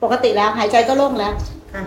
[0.03, 1.33] ปกติแล้วหายใจก็โล่งแล้ว
[1.75, 1.83] ค่ะ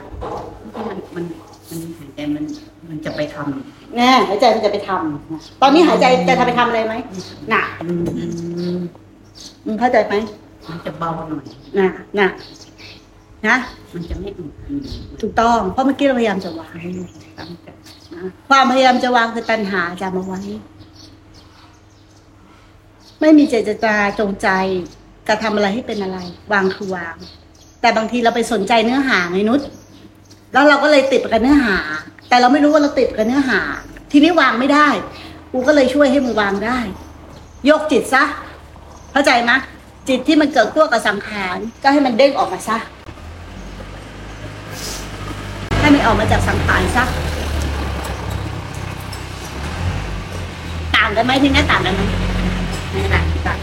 [0.88, 1.26] มันมัน
[1.70, 2.44] มันหายใจมัน
[2.90, 6.94] มันจะไปทำแน่หายใจมันจะไปทำตอนนี้หายใจจะทำไปทำอะไรไหม
[7.54, 7.90] น่ะอื
[8.76, 8.80] ม
[9.66, 10.16] มึงเข้าใจไหม
[10.70, 11.46] มันจะเบาหน่อย
[11.78, 11.88] น่ะ
[12.20, 12.28] น่ะ
[13.48, 13.56] นะ
[13.94, 14.82] มันจะไม่อึดอืม
[15.22, 16.74] ถูกต้อง เพราะเมื่อกี้เราพยายามจะวาง
[17.38, 17.68] ตั้งใจ
[18.14, 20.42] นะความพยายามจะวางคือตัณหาจะมาไว้
[23.22, 24.50] ไม่มีเจตนาจงใจ
[25.28, 26.20] จะทำอะไรให้เป็นอะไร
[26.54, 27.16] วางคือวาง
[27.82, 29.62] แต่บางทีเราไปสนใจเนื้อหาไงนุช
[30.54, 31.78] แล้วเราก็เลยติดกับเนื้อหา
[32.30, 33.60] แต่เราไม่รู้ว่าเราติดกับเนื้อหา
[34.12, 34.88] ทีนี้วางไม่ได้
[35.52, 36.80] กูก็เลยช่วยให้มึงวางได้
[37.70, 38.24] ยกจิตซะ
[39.12, 39.52] เข้าใจไหม
[40.08, 42.78] จิตที่มันเกิดตัวกับสังขาร ก็ให้มันเด้งออกมาซะ
[45.82, 47.04] ให้มันออกมาจากสังขารซะ
[50.96, 52.02] ต่างกันไหมทีนี้ต่างกันไหม
[52.92, 53.60] ไม่ต่างต่าง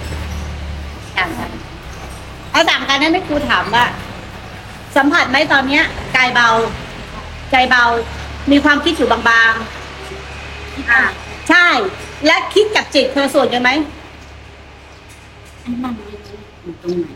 [1.18, 1.50] ต่างกัน
[2.50, 3.84] เอาต่างกันนั้นไม่ครูถามว่า
[4.96, 5.84] สัมผัสไหมตอนเนี้ย
[6.16, 6.48] กายเบา
[7.50, 7.84] ใจเบา
[8.50, 11.00] มีความคิดอยู่บางๆอ่า
[11.48, 11.66] ใช่
[12.26, 13.70] และคิดกับจิตคนละส่วนกันไหม
[15.64, 17.06] อันนั้นไม่รู้อยู่ตรงไหน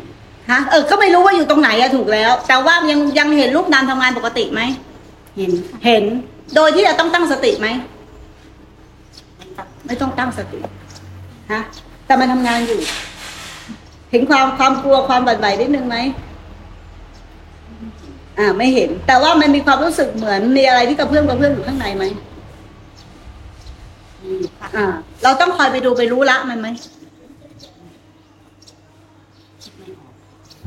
[0.51, 4.61] ฮะเออก็ไม่รู้ว่าอยู่ตรงไหนอะถูกแล้ว แต่ว่ายังยังเห็นรูปนามทำงานปกติไหม
[5.37, 6.05] เห็นค่ะเห็น
[6.55, 7.69] โดยที่เราต้องตั้งสติไหม
[9.37, 10.59] ไม่ต้องไม่ต้องตั้งสติ
[11.53, 11.61] ฮะ
[12.07, 12.81] แต่มันทำงานอยู่
[14.11, 15.97] เห็นความความกลัวความบั่นไหวนิดนึงไหม
[18.41, 22.05] อ่า ไม่เห็น แต่ว่ามันมีความรู้สึกเหมือนมีอะไรที่กระเพื่อมกระเพื่อมอยู่ข้างในไหม
[24.23, 24.87] มีอยู่ค่ะอ่า
[25.23, 26.69] เราต้องคอยไปดูไปรู้ละมันไหม
[29.63, 30.13] คิดไม่ออก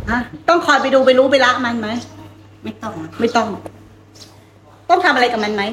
[0.09, 0.19] ฮะ
[0.49, 1.87] ต้องคอยไปดูไปรู้ไปละมันไหม
[2.63, 3.47] ไม่ต้อง ไม่ต้อง
[4.89, 5.63] ต้องทำอะไรกับมันไหม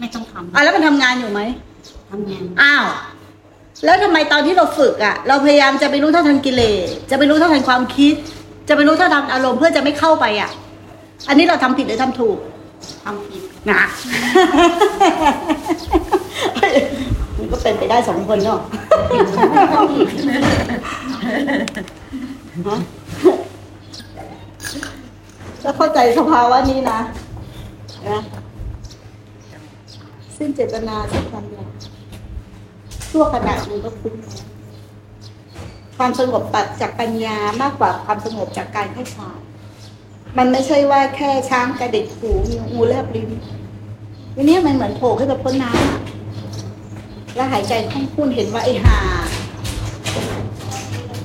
[0.00, 2.84] ไม่ต้องทอ่าแล้วมันทำงานอยู่ไหมำทำงานอ้าว
[3.84, 8.14] แล้วทำไมตอนที่เราฝึกอะ่ะ เราพยายามจะไปรู้เท่าทันกิเลสจะไปรู้เท่าทันความคิด
[8.68, 10.50] จะไปรู้เท่าทันอารมณ์เพื่อจะไม่เข้าไปอะ่ะ
[11.28, 12.38] อันนี้เราทำผิดหรือทำถูก
[13.04, 13.80] ทำผิดนะ
[17.36, 18.60] มันก็เป็นไปได้สองคนเนาะ
[22.68, 22.76] ฮะ
[25.62, 27.00] แล้วเข้าใจสภาวะนี้นะ
[28.08, 28.20] นะ
[30.36, 31.68] สิ้นเจตนาสิ้นความอยาก
[33.10, 34.46] ชั่วขณะหนึงก็คุ้มแล้ว
[35.96, 39.30] ความสงบปัดจากปัญญามากกว่าความสงบจากการแค่ชา
[40.38, 42.30] มันไม่ใช่ว่าแค่ช้างกระดิกหู
[42.72, 43.30] งูแลบลิ้น
[44.34, 48.98] ทีนี้มันเหมือนโผล่ขึ้นมาพ้นน้ำแล้วหายใจคล่องคุ้นเห็นว่าไอ้ห่า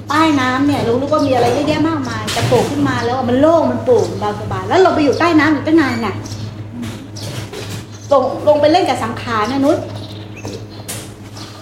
[0.09, 6.15] ใต้น้ำเนี่ยรู้รู้ว่ามีอะไรเยอะแยะมากมายแต่โผล่ขึ้นมาแล้วมันโล่งมันโปร่งเบาสบายแล้วเราไปอยู่ใต้น้ำอยู่ตั้งนานน่ะ
[8.11, 9.77] ลงลงไปเล่นกับสังขารนะนุช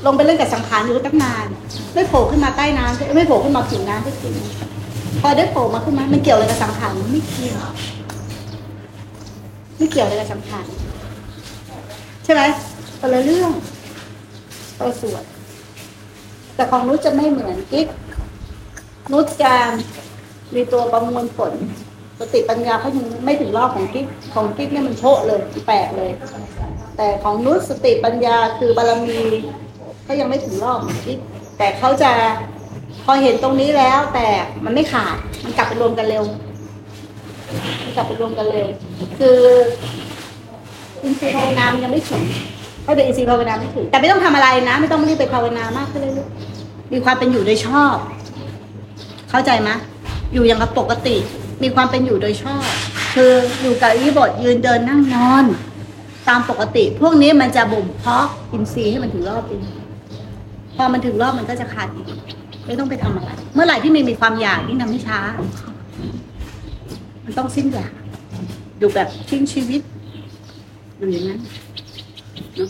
[0.05, 1.45] ลงไปเล่นกับสังขารอยู่ตั้งนาน
[1.93, 4.31] ไม่โผล่ขึ้นมาใต้น้ำไม่โผล่ขึ้นมาผิวน้ำสักที
[5.21, 7.59] พอได้โผล่มาขึ้นมามันเกี่ยวอะไรกับสังขารไม่เกี่ยว
[9.77, 10.65] ไม่เกี่ยวอะไรกับสังขาร
[12.23, 12.41] ใช่ไหม
[12.99, 13.51] คนละเรื่อง
[14.75, 15.23] คนละส่วน
[16.55, 17.87] แต่ของนุชจะไม่เหมือนกิ๊ก
[19.11, 19.53] นุชจะ
[20.55, 21.53] มีตัวประมวลผล
[22.19, 26.11] สติปัญญาเขายังไม่ถึงรอบของกิ๊กของกิ๊กเนี่ยมันโชะเลยแปลกเลย
[26.97, 29.19] แต่ของนุชสติปัญญาคือบารมี
[30.03, 31.19] เขายังไม่ถึงรอบของกิ๊ก
[31.57, 32.11] แต่เขาจะ
[33.05, 34.27] พอเห็นตรงนี้แล้วแต่
[34.65, 36.23] มันไม่ขาด มันกลับไปรวมกันเร็ว
[37.83, 38.67] มันกลับไปรวมกันเร็ว
[39.19, 39.39] คือ
[41.03, 42.23] อินทรีย์ภาวนามันยังไม่ถึง
[42.83, 46.27] เขาเดี๋ยวอินทรีย์ภาวนาไม่ถึง แต่ไม่ต้องทำอะไรนะ ไม่ต้องรีบไปภาวนามากขึ้นเลยลูก
[46.93, 47.95] มีความเป็นอยู่โดยชอบ
[49.29, 49.69] เข้าใจไหม
[50.33, 51.15] อยู่อย่างกับปกติ
[51.63, 52.63] มีความเป็นอยู่โดยชอบ
[53.15, 53.31] คือ
[53.61, 55.45] อยู่กับอิริบทยืนเดินนั่งนอน
[56.29, 59.61] ตามปกติ พวกนี้มันจะบ่มเพาะอินทรีย์ให้มันถึงรอบเอง
[60.75, 62.07] พอมันถึงรอบมันก็จะขาดอีก
[62.69, 65.19] ไม่ต้องไปทำอะไร เมื่อไหร่ที่มันมีความอยากนี่ทำให้ช้า
[67.25, 67.91] มันต้องสิ้นอยาก
[68.79, 69.81] อยู่แบบทิ้งชีวิต
[70.99, 71.39] มันอย่างนั้น
[72.55, 72.69] เนาะ